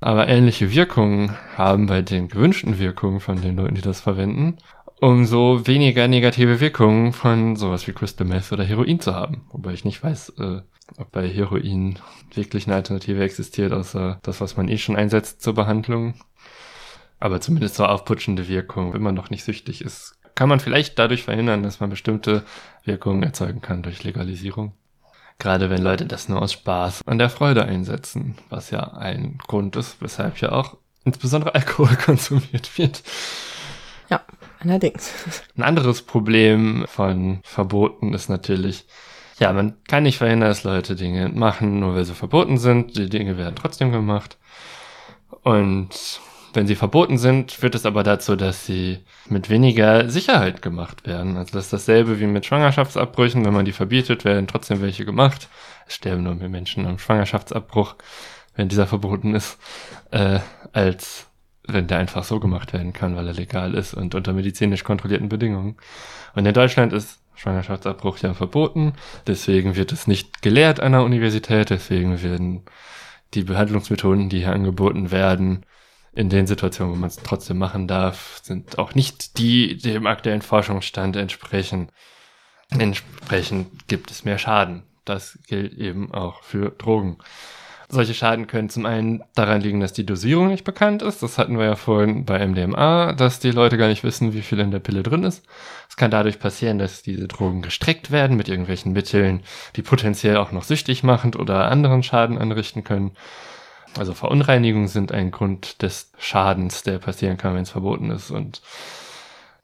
[0.00, 4.58] aber ähnliche Wirkungen haben bei den gewünschten Wirkungen von den Leuten, die das verwenden,
[5.00, 9.46] um so weniger negative Wirkungen von sowas wie Crystal Meth oder Heroin zu haben.
[9.52, 10.62] Wobei ich nicht weiß, äh,
[10.98, 11.98] ob bei Heroin
[12.34, 16.14] wirklich eine Alternative existiert, außer das, was man eh schon einsetzt zur Behandlung.
[17.18, 21.24] Aber zumindest so aufputschende Wirkung, wenn man noch nicht süchtig ist, kann man vielleicht dadurch
[21.24, 22.44] verhindern, dass man bestimmte
[22.84, 24.74] Wirkungen erzeugen kann durch Legalisierung.
[25.38, 29.76] Gerade wenn Leute das nur aus Spaß und der Freude einsetzen, was ja ein Grund
[29.76, 33.02] ist, weshalb ja auch insbesondere Alkohol konsumiert wird.
[34.08, 34.22] Ja,
[34.60, 35.12] allerdings.
[35.56, 38.84] Ein anderes Problem von Verboten ist natürlich,
[39.38, 42.96] ja, man kann nicht verhindern, dass Leute Dinge machen, nur weil sie verboten sind.
[42.96, 44.38] Die Dinge werden trotzdem gemacht.
[45.42, 46.20] Und
[46.54, 51.36] wenn sie verboten sind, führt es aber dazu, dass sie mit weniger Sicherheit gemacht werden.
[51.36, 53.44] Also das ist dasselbe wie mit Schwangerschaftsabbrüchen.
[53.44, 55.48] Wenn man die verbietet, werden trotzdem welche gemacht.
[55.86, 57.96] Es sterben nur mehr Menschen am Schwangerschaftsabbruch,
[58.54, 59.58] wenn dieser verboten ist,
[60.10, 60.40] äh,
[60.72, 61.25] als
[61.66, 65.28] wenn der einfach so gemacht werden kann, weil er legal ist und unter medizinisch kontrollierten
[65.28, 65.76] Bedingungen.
[66.34, 68.94] Und in Deutschland ist Schwangerschaftsabbruch ja verboten.
[69.26, 71.70] Deswegen wird es nicht gelehrt an der Universität.
[71.70, 72.62] Deswegen werden
[73.34, 75.66] die Behandlungsmethoden, die hier angeboten werden,
[76.16, 80.06] in den Situationen, wo man es trotzdem machen darf, sind auch nicht die, die dem
[80.06, 81.92] aktuellen Forschungsstand entsprechen.
[82.70, 84.84] Entsprechend gibt es mehr Schaden.
[85.04, 87.18] Das gilt eben auch für Drogen.
[87.88, 91.22] Solche Schaden können zum einen daran liegen, dass die Dosierung nicht bekannt ist.
[91.22, 94.58] Das hatten wir ja vorhin bei MDMA, dass die Leute gar nicht wissen, wie viel
[94.58, 95.44] in der Pille drin ist.
[95.88, 99.42] Es kann dadurch passieren, dass diese Drogen gestreckt werden mit irgendwelchen Mitteln,
[99.76, 103.12] die potenziell auch noch süchtig machend oder anderen Schaden anrichten können.
[103.96, 108.32] Also Verunreinigungen sind ein Grund des Schadens, der passieren kann, wenn es verboten ist.
[108.32, 108.62] Und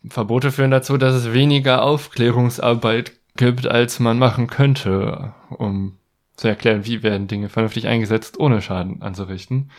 [0.08, 5.98] Verbote führen dazu, dass es weniger Aufklärungsarbeit gibt, als man machen könnte, um
[6.42, 9.70] zu erklären, wie werden Dinge vernünftig eingesetzt, ohne Schaden anzurichten.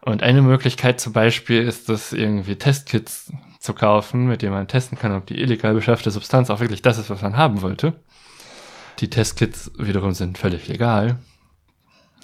[0.00, 4.98] Und eine Möglichkeit zum Beispiel ist es, irgendwie Testkits zu kaufen, mit denen man testen
[4.98, 7.94] kann, ob die illegal beschaffte Substanz auch wirklich das ist, was man haben wollte.
[9.00, 11.18] Die Testkits wiederum sind völlig legal.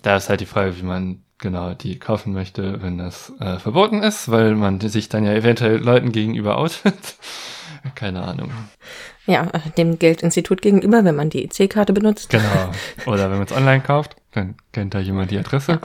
[0.02, 4.02] Da ist halt die Frage, wie man genau die kaufen möchte, wenn das äh, verboten
[4.02, 7.16] ist, weil man sich dann ja eventuell Leuten gegenüber outet.
[7.94, 8.52] Keine Ahnung.
[9.30, 12.30] Ja, dem Geldinstitut gegenüber, wenn man die EC-Karte benutzt.
[12.30, 12.70] Genau.
[13.06, 15.80] Oder wenn man es online kauft, dann kennt da jemand die Adresse.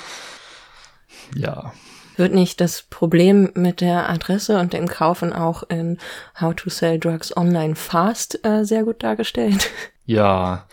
[1.36, 1.41] Ja.
[1.41, 1.74] ja.
[2.18, 5.98] Wird nicht das Problem mit der Adresse und dem Kaufen auch in
[6.39, 9.70] How to Sell Drugs Online Fast äh, sehr gut dargestellt?
[10.08, 10.68] Ja,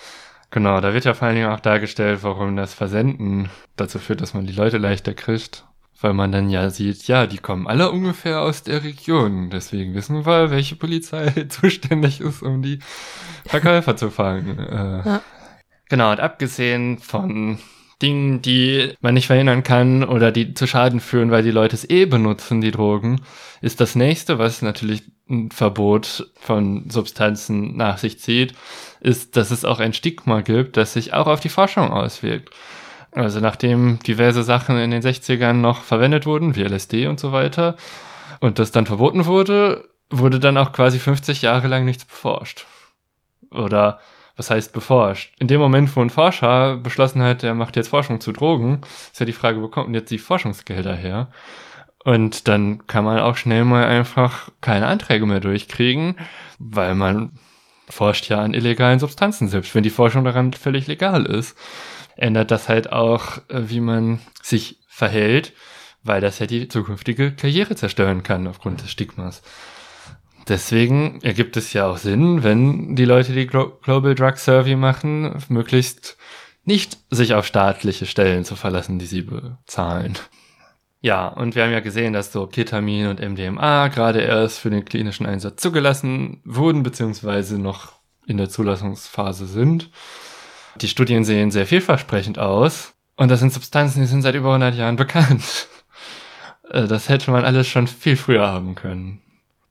[0.52, 4.34] Genau, da wird ja vor allen Dingen auch dargestellt, warum das Versenden dazu führt, dass
[4.34, 5.64] man die Leute leichter kriegt.
[6.02, 9.50] Weil man dann ja sieht, ja, die kommen alle ungefähr aus der Region.
[9.50, 12.80] Deswegen wissen wir, welche Polizei zuständig ist, um die
[13.46, 14.58] Verkäufer zu fangen.
[14.58, 15.22] Äh, ja.
[15.88, 17.58] Genau, und abgesehen von
[18.02, 21.88] Dingen, die man nicht verhindern kann oder die zu Schaden führen, weil die Leute es
[21.88, 23.20] eh benutzen, die Drogen,
[23.60, 28.54] ist das nächste, was natürlich ein Verbot von Substanzen nach sich zieht,
[29.00, 32.50] ist, dass es auch ein Stigma gibt, das sich auch auf die Forschung auswirkt.
[33.12, 37.76] Also nachdem diverse Sachen in den 60ern noch verwendet wurden, wie LSD und so weiter,
[38.40, 42.66] und das dann verboten wurde, wurde dann auch quasi 50 Jahre lang nichts beforscht.
[43.50, 44.00] Oder
[44.36, 45.34] was heißt beforscht?
[45.38, 48.80] In dem Moment, wo ein Forscher beschlossen hat, er macht jetzt Forschung zu Drogen,
[49.12, 51.28] ist ja die Frage, wo kommen jetzt die Forschungsgelder her?
[52.04, 56.16] Und dann kann man auch schnell mal einfach keine Anträge mehr durchkriegen,
[56.58, 57.32] weil man
[57.88, 61.56] forscht ja an illegalen Substanzen, selbst wenn die Forschung daran völlig legal ist.
[62.16, 65.52] Ändert das halt auch, äh, wie man sich verhält,
[66.02, 69.42] weil das ja die zukünftige Karriere zerstören kann aufgrund des Stigmas.
[70.48, 76.16] Deswegen ergibt es ja auch Sinn, wenn die Leute, die Global Drug Survey machen, möglichst
[76.64, 80.18] nicht sich auf staatliche Stellen zu verlassen, die sie bezahlen.
[81.00, 84.84] Ja, und wir haben ja gesehen, dass so Ketamin und MDMA gerade erst für den
[84.84, 87.94] klinischen Einsatz zugelassen wurden, beziehungsweise noch
[88.26, 89.90] in der Zulassungsphase sind.
[90.76, 92.94] Die Studien sehen sehr vielversprechend aus.
[93.16, 95.68] Und das sind Substanzen, die sind seit über 100 Jahren bekannt.
[96.70, 99.20] Äh, das hätte man alles schon viel früher haben können.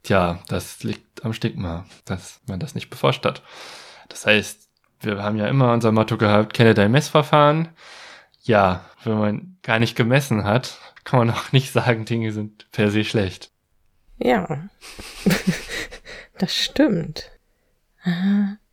[0.04, 3.42] Tja, das liegt am Stigma, dass man das nicht beforscht hat.
[4.10, 4.68] Das heißt,
[5.00, 7.70] wir haben ja immer unser Motto gehabt, kenne dein Messverfahren.
[8.44, 12.92] Ja, wenn man gar nicht gemessen hat, kann man auch nicht sagen, Dinge sind per
[12.92, 13.52] se schlecht.
[14.18, 14.70] Ja,
[16.38, 17.32] das stimmt.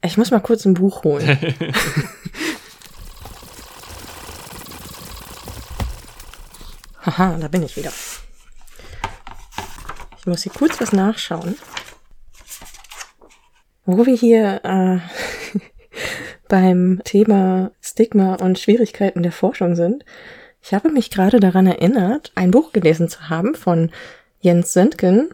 [0.02, 1.26] Ich muss mal kurz ein Buch holen.
[7.02, 7.92] Haha, da bin ich wieder.
[10.18, 11.56] Ich muss hier kurz was nachschauen.
[13.86, 14.98] Wo wir hier äh,
[16.48, 20.04] beim Thema Stigma und Schwierigkeiten der Forschung sind.
[20.62, 23.90] Ich habe mich gerade daran erinnert, ein Buch gelesen zu haben von
[24.40, 25.30] Jens Söntgen.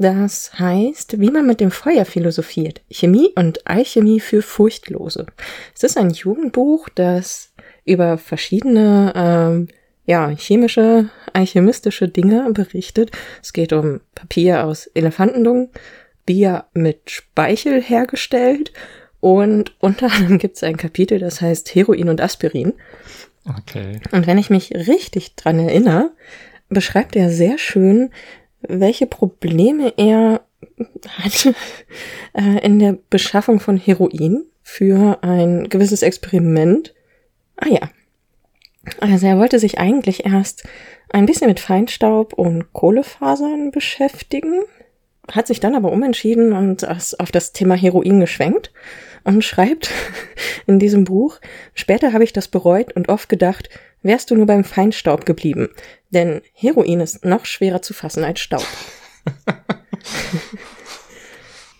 [0.00, 2.80] Das heißt, wie man mit dem Feuer philosophiert.
[2.90, 5.26] Chemie und Alchemie für Furchtlose.
[5.74, 7.52] Es ist ein Jugendbuch, das
[7.84, 9.68] über verschiedene ähm,
[10.06, 13.10] ja, chemische, alchemistische Dinge berichtet.
[13.42, 15.68] Es geht um Papier aus Elefantendungen,
[16.24, 18.72] Bier mit Speichel hergestellt
[19.20, 22.72] und unter anderem gibt es ein Kapitel, das heißt Heroin und Aspirin.
[23.46, 24.00] Okay.
[24.12, 26.12] Und wenn ich mich richtig dran erinnere,
[26.70, 28.10] beschreibt er sehr schön,
[28.62, 30.42] welche Probleme er
[31.08, 31.54] hatte
[32.34, 36.94] äh, in der Beschaffung von Heroin für ein gewisses Experiment.
[37.56, 37.90] Ah ja,
[39.00, 40.64] also er wollte sich eigentlich erst
[41.10, 44.62] ein bisschen mit Feinstaub und Kohlefasern beschäftigen,
[45.30, 48.72] hat sich dann aber umentschieden und auf das Thema Heroin geschwenkt
[49.24, 49.90] und schreibt
[50.66, 51.38] in diesem Buch,
[51.74, 53.68] später habe ich das bereut und oft gedacht,
[54.02, 55.68] wärst du nur beim Feinstaub geblieben,
[56.10, 58.66] denn Heroin ist noch schwerer zu fassen als Staub.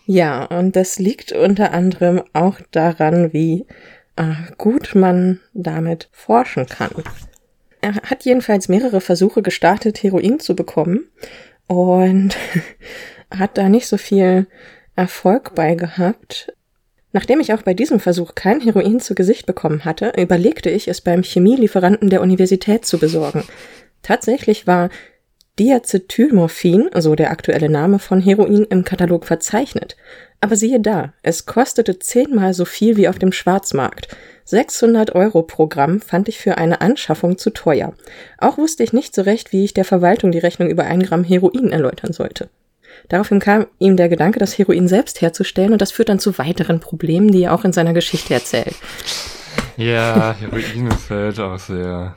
[0.05, 3.65] ja, und das liegt unter anderem auch daran, wie
[4.15, 6.91] äh, gut man damit forschen kann.
[7.81, 11.09] Er hat jedenfalls mehrere Versuche gestartet, Heroin zu bekommen
[11.67, 12.37] und
[13.31, 14.47] hat da nicht so viel
[14.95, 16.53] Erfolg bei gehabt.
[17.13, 21.01] Nachdem ich auch bei diesem Versuch kein Heroin zu Gesicht bekommen hatte, überlegte ich, es
[21.01, 23.43] beim Chemielieferanten der Universität zu besorgen.
[24.01, 24.89] Tatsächlich war
[25.59, 29.95] Diacetylmorphin, so der aktuelle Name von Heroin, im Katalog verzeichnet.
[30.39, 34.07] Aber siehe da, es kostete zehnmal so viel wie auf dem Schwarzmarkt.
[34.45, 37.93] 600 Euro pro Gramm fand ich für eine Anschaffung zu teuer.
[38.39, 41.23] Auch wusste ich nicht so recht, wie ich der Verwaltung die Rechnung über ein Gramm
[41.23, 42.49] Heroin erläutern sollte.
[43.07, 46.79] Daraufhin kam ihm der Gedanke, das Heroin selbst herzustellen und das führt dann zu weiteren
[46.79, 48.75] Problemen, die er auch in seiner Geschichte erzählt.
[49.77, 52.15] Ja, Heroin ist halt auch sehr.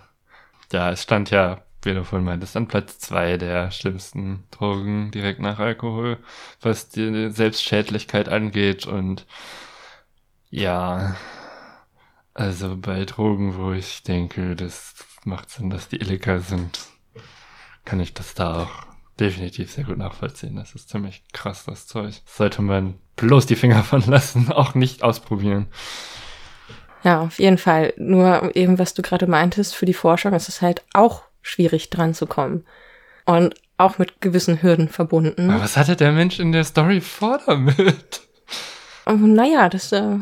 [0.73, 5.41] Ja, es stand ja wie du vorhin meintest, an Platz zwei der schlimmsten Drogen direkt
[5.41, 6.19] nach Alkohol,
[6.61, 8.87] was die Selbstschädlichkeit angeht.
[8.87, 9.27] Und
[10.51, 11.17] ja,
[12.35, 16.79] also bei Drogen, wo ich denke, das macht Sinn, dass die illegal sind,
[17.85, 18.87] kann ich das da auch
[19.21, 20.57] definitiv sehr gut nachvollziehen.
[20.57, 22.15] Das ist ziemlich krass, das Zeug.
[22.27, 25.67] Sollte man bloß die Finger von lassen, auch nicht ausprobieren.
[27.05, 27.93] Ja, auf jeden Fall.
[27.99, 32.15] Nur eben, was du gerade meintest, für die Forschung ist es halt auch schwierig dran
[32.15, 32.65] zu kommen.
[33.27, 35.51] Und auch mit gewissen Hürden verbunden.
[35.51, 38.23] Aber was hatte der Mensch in der Story vor damit?
[39.07, 40.17] Naja, das äh,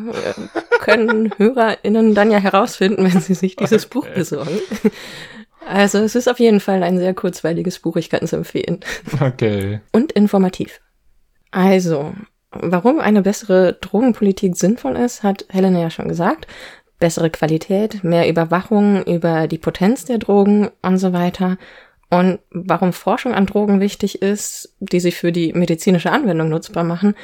[0.80, 4.58] können HörerInnen dann ja herausfinden, wenn sie sich dieses Buch besorgen.
[5.64, 8.80] Also es ist auf jeden Fall ein sehr kurzweiliges Buch, ich kann es empfehlen.
[9.20, 9.80] Okay.
[9.92, 10.80] Und informativ.
[11.52, 12.14] Also,
[12.50, 16.48] warum eine bessere Drogenpolitik sinnvoll ist, hat Helena ja schon gesagt
[17.02, 21.58] bessere Qualität, mehr Überwachung über die Potenz der Drogen und so weiter.
[22.10, 27.16] Und warum Forschung an Drogen wichtig ist, die sich für die medizinische Anwendung nutzbar machen,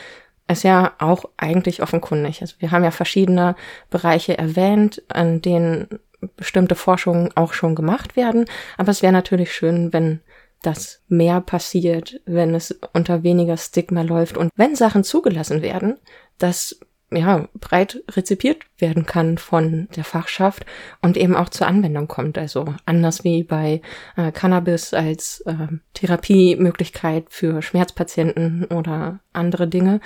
[0.48, 2.40] ist ja auch eigentlich offenkundig.
[2.40, 3.54] Also wir haben ja verschiedene
[3.88, 5.86] Bereiche erwähnt, an denen
[6.34, 8.46] bestimmte Forschungen auch schon gemacht werden.
[8.78, 10.18] Aber es wäre natürlich schön, wenn
[10.62, 15.98] das mehr passiert, wenn es unter weniger Stigma läuft und wenn Sachen zugelassen werden,
[16.38, 20.66] dass ja, breit rezipiert werden kann von der Fachschaft
[21.00, 22.36] und eben auch zur Anwendung kommt.
[22.36, 23.80] Also anders wie bei
[24.16, 30.00] äh, Cannabis als äh, Therapiemöglichkeit für Schmerzpatienten oder andere Dinge,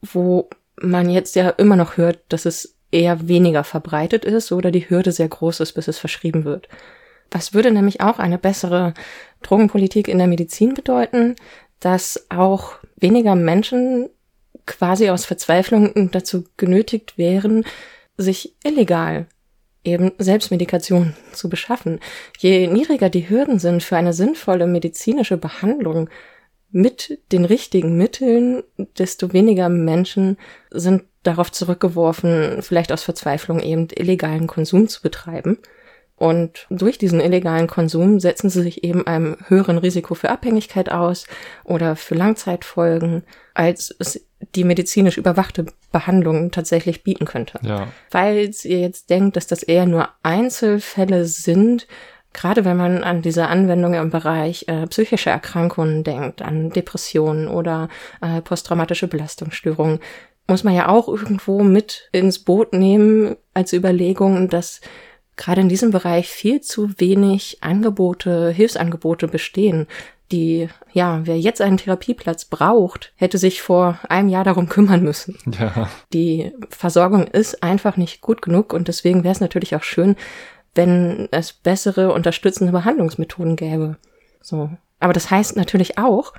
[0.00, 0.48] wo
[0.80, 5.12] man jetzt ja immer noch hört, dass es eher weniger verbreitet ist oder die Hürde
[5.12, 6.68] sehr groß ist, bis es verschrieben wird.
[7.30, 8.94] Was würde nämlich auch eine bessere
[9.42, 11.34] Drogenpolitik in der Medizin bedeuten,
[11.80, 14.08] dass auch weniger Menschen
[14.68, 17.64] quasi aus Verzweiflung dazu genötigt wären,
[18.16, 19.26] sich illegal
[19.82, 21.98] eben Selbstmedikation zu beschaffen.
[22.38, 26.08] Je niedriger die Hürden sind für eine sinnvolle medizinische Behandlung,
[26.70, 28.62] mit den richtigen Mitteln,
[28.98, 30.36] desto weniger Menschen
[30.70, 35.58] sind darauf zurückgeworfen, vielleicht aus Verzweiflung eben illegalen Konsum zu betreiben.
[36.16, 41.26] Und durch diesen illegalen Konsum setzen sie sich eben einem höheren Risiko für Abhängigkeit aus
[41.64, 43.22] oder für Langzeitfolgen,
[43.54, 47.58] als es die medizinisch überwachte Behandlung tatsächlich bieten könnte.
[47.62, 47.88] Ja.
[48.10, 51.86] Falls ihr jetzt denkt, dass das eher nur Einzelfälle sind,
[52.32, 57.88] gerade wenn man an diese Anwendung im Bereich äh, psychische Erkrankungen denkt, an Depressionen oder
[58.20, 60.00] äh, posttraumatische Belastungsstörungen,
[60.46, 64.80] muss man ja auch irgendwo mit ins Boot nehmen als Überlegung, dass
[65.36, 69.86] gerade in diesem Bereich viel zu wenig Angebote, Hilfsangebote bestehen,
[70.32, 75.38] die, ja, wer jetzt einen Therapieplatz braucht, hätte sich vor einem Jahr darum kümmern müssen.
[75.58, 75.88] Ja.
[76.12, 80.16] Die Versorgung ist einfach nicht gut genug und deswegen wäre es natürlich auch schön,
[80.74, 83.96] wenn es bessere unterstützende Behandlungsmethoden gäbe.
[84.40, 84.70] So.
[85.00, 86.34] Aber das heißt natürlich auch,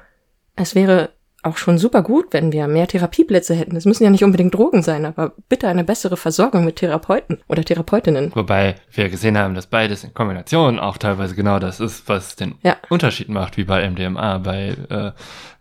[0.56, 1.10] es wäre
[1.44, 3.76] auch schon super gut, wenn wir mehr Therapieplätze hätten.
[3.76, 7.64] Es müssen ja nicht unbedingt Drogen sein, aber bitte eine bessere Versorgung mit Therapeuten oder
[7.64, 8.32] Therapeutinnen.
[8.36, 12.56] Wobei wir gesehen haben, dass beides in Kombination auch teilweise genau das ist, was den
[12.64, 12.78] Ja.
[12.90, 15.12] Unterschied macht, wie bei MDMA, bei äh,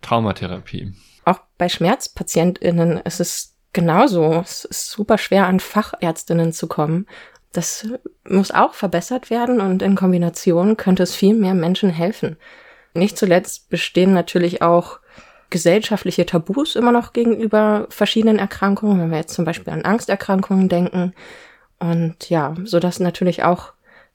[0.03, 0.93] Traumatherapie.
[1.25, 4.41] Auch bei SchmerzpatientInnen ist es genauso.
[4.45, 7.07] Es ist super schwer, an Fachärztinnen zu kommen.
[7.53, 7.87] Das
[8.29, 12.37] muss auch verbessert werden und in Kombination könnte es viel mehr Menschen helfen.
[12.95, 14.99] Nicht zuletzt bestehen natürlich auch
[15.51, 21.15] gesellschaftliche Tabus immer noch gegenüber verschiedenen Erkrankungen, wenn wir jetzt zum Beispiel an Angsterkrankungen denken.
[21.79, 23.73] Und ja, so dass natürlich auch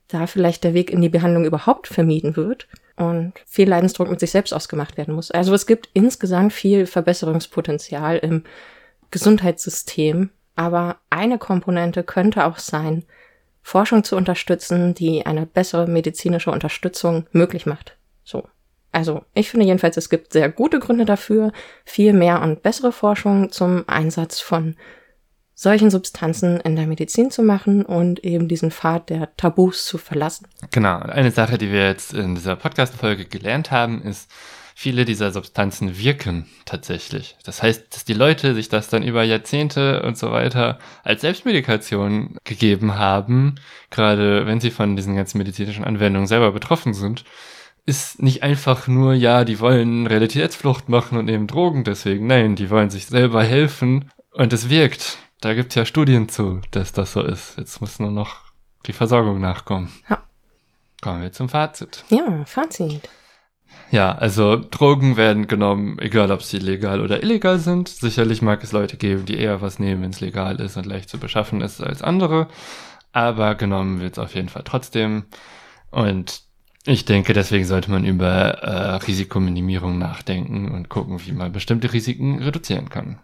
[0.08, 4.30] da vielleicht der Weg in die Behandlung überhaupt vermieden wird und viel Leidensdruck mit sich
[4.30, 5.30] selbst ausgemacht werden muss.
[5.30, 8.44] Also es gibt insgesamt viel Verbesserungspotenzial im
[9.10, 13.04] Gesundheitssystem, aber eine Komponente könnte auch sein,
[13.62, 17.96] Forschung zu unterstützen, die eine bessere medizinische Unterstützung möglich macht.
[18.22, 18.46] So.
[18.94, 21.52] Also, ich finde jedenfalls, es gibt sehr gute Gründe dafür,
[21.84, 24.76] viel mehr und bessere Forschung zum Einsatz von
[25.54, 30.46] solchen Substanzen in der Medizin zu machen und eben diesen Pfad der Tabus zu verlassen.
[30.70, 30.98] Genau.
[30.98, 34.30] Eine Sache, die wir jetzt in dieser Podcast-Folge gelernt haben, ist,
[34.76, 37.36] viele dieser Substanzen wirken tatsächlich.
[37.44, 42.36] Das heißt, dass die Leute sich das dann über Jahrzehnte und so weiter als Selbstmedikation
[42.44, 43.56] gegeben haben,
[43.90, 47.24] gerade wenn sie von diesen ganzen medizinischen Anwendungen selber betroffen sind,
[47.86, 52.26] ist nicht einfach nur, ja, die wollen Realitätsflucht machen und nehmen Drogen deswegen.
[52.26, 55.18] Nein, die wollen sich selber helfen und es wirkt.
[55.40, 57.58] Da gibt's ja Studien zu, dass das so ist.
[57.58, 58.36] Jetzt muss nur noch
[58.86, 59.92] die Versorgung nachkommen.
[60.08, 60.22] Ja.
[61.02, 62.04] Kommen wir zum Fazit.
[62.08, 63.08] Ja, Fazit.
[63.90, 67.88] Ja, also Drogen werden genommen, egal ob sie legal oder illegal sind.
[67.88, 71.10] Sicherlich mag es Leute geben, die eher was nehmen, wenn es legal ist und leicht
[71.10, 72.48] zu beschaffen ist als andere.
[73.12, 75.24] Aber genommen wird es auf jeden Fall trotzdem.
[75.90, 76.42] Und
[76.86, 82.42] ich denke, deswegen sollte man über äh, Risikominimierung nachdenken und gucken, wie man bestimmte Risiken
[82.42, 83.18] reduzieren kann.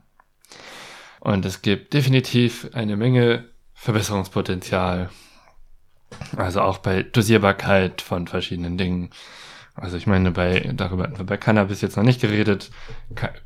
[1.21, 3.45] Und es gibt definitiv eine Menge
[3.75, 5.11] Verbesserungspotenzial.
[6.37, 9.11] Also auch bei Dosierbarkeit von verschiedenen Dingen.
[9.75, 12.71] Also ich meine, bei, darüber hatten wir bei Cannabis jetzt noch nicht geredet.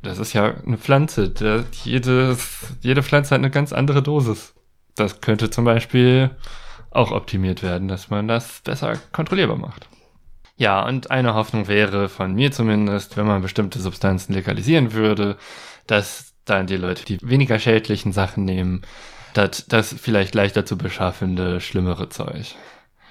[0.01, 1.29] Das ist ja eine Pflanze.
[1.29, 4.53] Da, jedes, jede Pflanze hat eine ganz andere Dosis.
[4.95, 6.31] Das könnte zum Beispiel
[6.89, 9.87] auch optimiert werden, dass man das besser kontrollierbar macht.
[10.57, 15.37] Ja, und eine Hoffnung wäre, von mir zumindest, wenn man bestimmte Substanzen legalisieren würde,
[15.85, 18.83] dass dann die Leute die weniger schädlichen Sachen nehmen,
[19.33, 22.55] das, das vielleicht leichter zu beschaffende, schlimmere Zeug.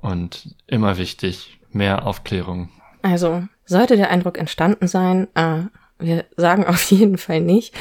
[0.01, 2.71] Und immer wichtig, mehr Aufklärung.
[3.03, 5.65] Also, sollte der Eindruck entstanden sein, äh,
[5.99, 7.75] wir sagen auf jeden Fall nicht,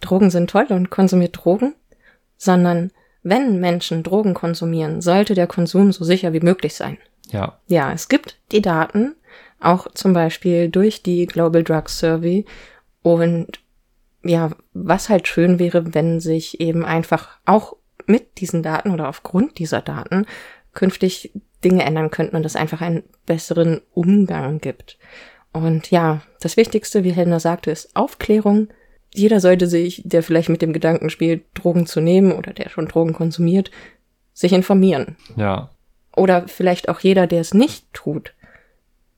[0.00, 1.74] Drogen sind toll und konsumiert Drogen,
[2.38, 2.90] sondern
[3.22, 6.96] wenn Menschen Drogen konsumieren, sollte der Konsum so sicher wie möglich sein.
[7.32, 9.14] Ja, Ja, es gibt die Daten,
[9.60, 12.44] auch zum Beispiel durch die Global Drug Survey.
[13.02, 13.60] Und
[14.22, 17.76] ja, was halt schön wäre, wenn sich eben einfach auch
[18.06, 20.26] mit diesen Daten oder aufgrund dieser Daten
[20.72, 21.32] künftig
[21.64, 24.98] Dinge ändern könnten und es einfach einen besseren Umgang gibt.
[25.52, 28.68] Und ja, das Wichtigste, wie Helena sagte, ist Aufklärung.
[29.12, 32.86] Jeder sollte sich, der vielleicht mit dem Gedanken spielt, Drogen zu nehmen oder der schon
[32.86, 33.70] Drogen konsumiert,
[34.32, 35.70] sich informieren ja,
[36.16, 38.34] oder vielleicht auch jeder, der es nicht tut.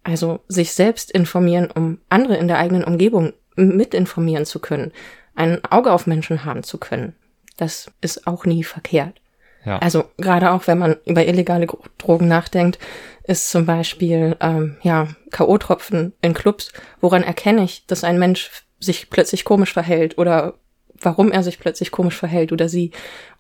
[0.05, 4.93] Also sich selbst informieren, um andere in der eigenen Umgebung mitinformieren zu können,
[5.35, 7.15] ein Auge auf Menschen haben zu können.
[7.57, 9.21] Das ist auch nie verkehrt.
[9.65, 9.79] ja.
[9.79, 11.67] Also gerade auch, wenn man über illegale
[11.99, 12.79] Drogen nachdenkt,
[13.25, 16.73] ist zum Beispiel ähm, ja KO-Tropfen in Clubs.
[17.01, 20.55] Woran erkenne ich, dass ein Mensch sich plötzlich komisch verhält oder
[21.01, 22.91] warum er sich plötzlich komisch verhält oder sie?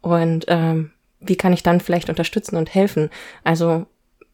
[0.00, 0.92] Und ähm,
[1.24, 3.10] wie kann ich dann vielleicht unterstützen und helfen?
[3.44, 3.86] Also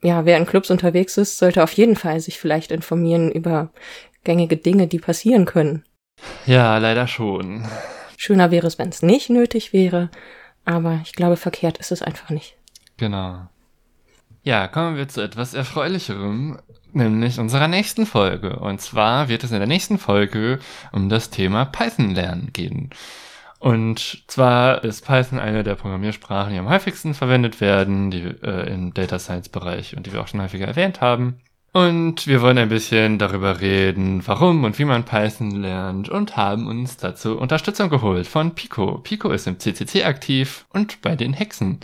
[0.03, 3.71] ja, wer in Clubs unterwegs ist, sollte auf jeden Fall sich vielleicht informieren über
[4.25, 5.85] gängige Dinge, die passieren können.
[6.47, 7.67] Ja, leider schon.
[8.17, 10.11] Schöner wäre es, wenn es nicht nötig wäre,
[10.65, 12.57] aber ich glaube, verkehrt ist es einfach nicht.
[12.97, 13.49] Genau.
[14.43, 16.59] Ja, kommen wir zu etwas Erfreulicherem,
[16.93, 18.59] nämlich unserer nächsten Folge.
[18.59, 20.59] Und zwar wird es in der nächsten Folge
[20.93, 22.91] um das Thema Python lernen gehen.
[23.59, 28.95] Und zwar ist Python eine der Programmiersprachen, die am häufigsten verwendet werden, die äh, im
[28.95, 31.41] Data Science Bereich und die wir auch schon häufiger erwähnt haben.
[31.73, 36.67] Und wir wollen ein bisschen darüber reden, warum und wie man Python lernt und haben
[36.67, 38.99] uns dazu Unterstützung geholt von Pico.
[38.99, 41.81] Pico ist im CCC aktiv und bei den Hexen.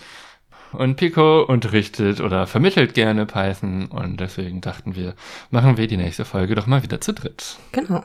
[0.73, 5.15] Und Pico unterrichtet oder vermittelt gerne Python und deswegen dachten wir,
[5.51, 7.57] machen wir die nächste Folge doch mal wieder zu dritt.
[7.73, 8.03] Genau.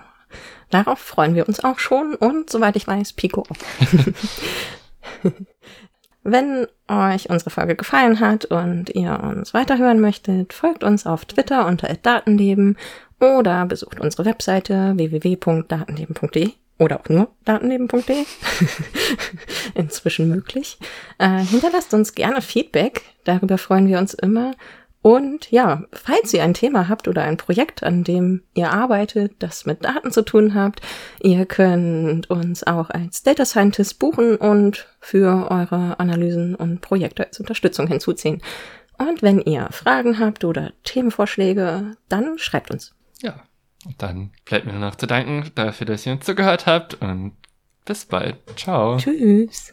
[0.69, 3.55] Darauf freuen wir uns auch schon und soweit ich weiß, Pico auch.
[6.23, 11.65] Wenn euch unsere Folge gefallen hat und ihr uns weiterhören möchtet, folgt uns auf Twitter
[11.65, 12.77] unter Datenleben
[13.19, 18.25] oder besucht unsere Webseite www.datenleben.de oder auch nur datenleben.de.
[19.75, 20.77] Inzwischen möglich.
[21.17, 23.01] Äh, hinterlasst uns gerne Feedback.
[23.25, 24.53] Darüber freuen wir uns immer.
[25.01, 29.65] Und ja, falls ihr ein Thema habt oder ein Projekt, an dem ihr arbeitet, das
[29.65, 30.81] mit Daten zu tun habt,
[31.21, 37.39] ihr könnt uns auch als Data Scientist buchen und für eure Analysen und Projekte als
[37.39, 38.41] Unterstützung hinzuziehen.
[38.97, 42.93] Und wenn ihr Fragen habt oder Themenvorschläge, dann schreibt uns.
[43.21, 43.41] Ja,
[43.97, 47.37] dann bleibt mir nur noch zu danken dafür, dass ihr uns zugehört habt und
[47.85, 48.35] bis bald.
[48.57, 48.97] Ciao.
[48.97, 49.71] Tschüss.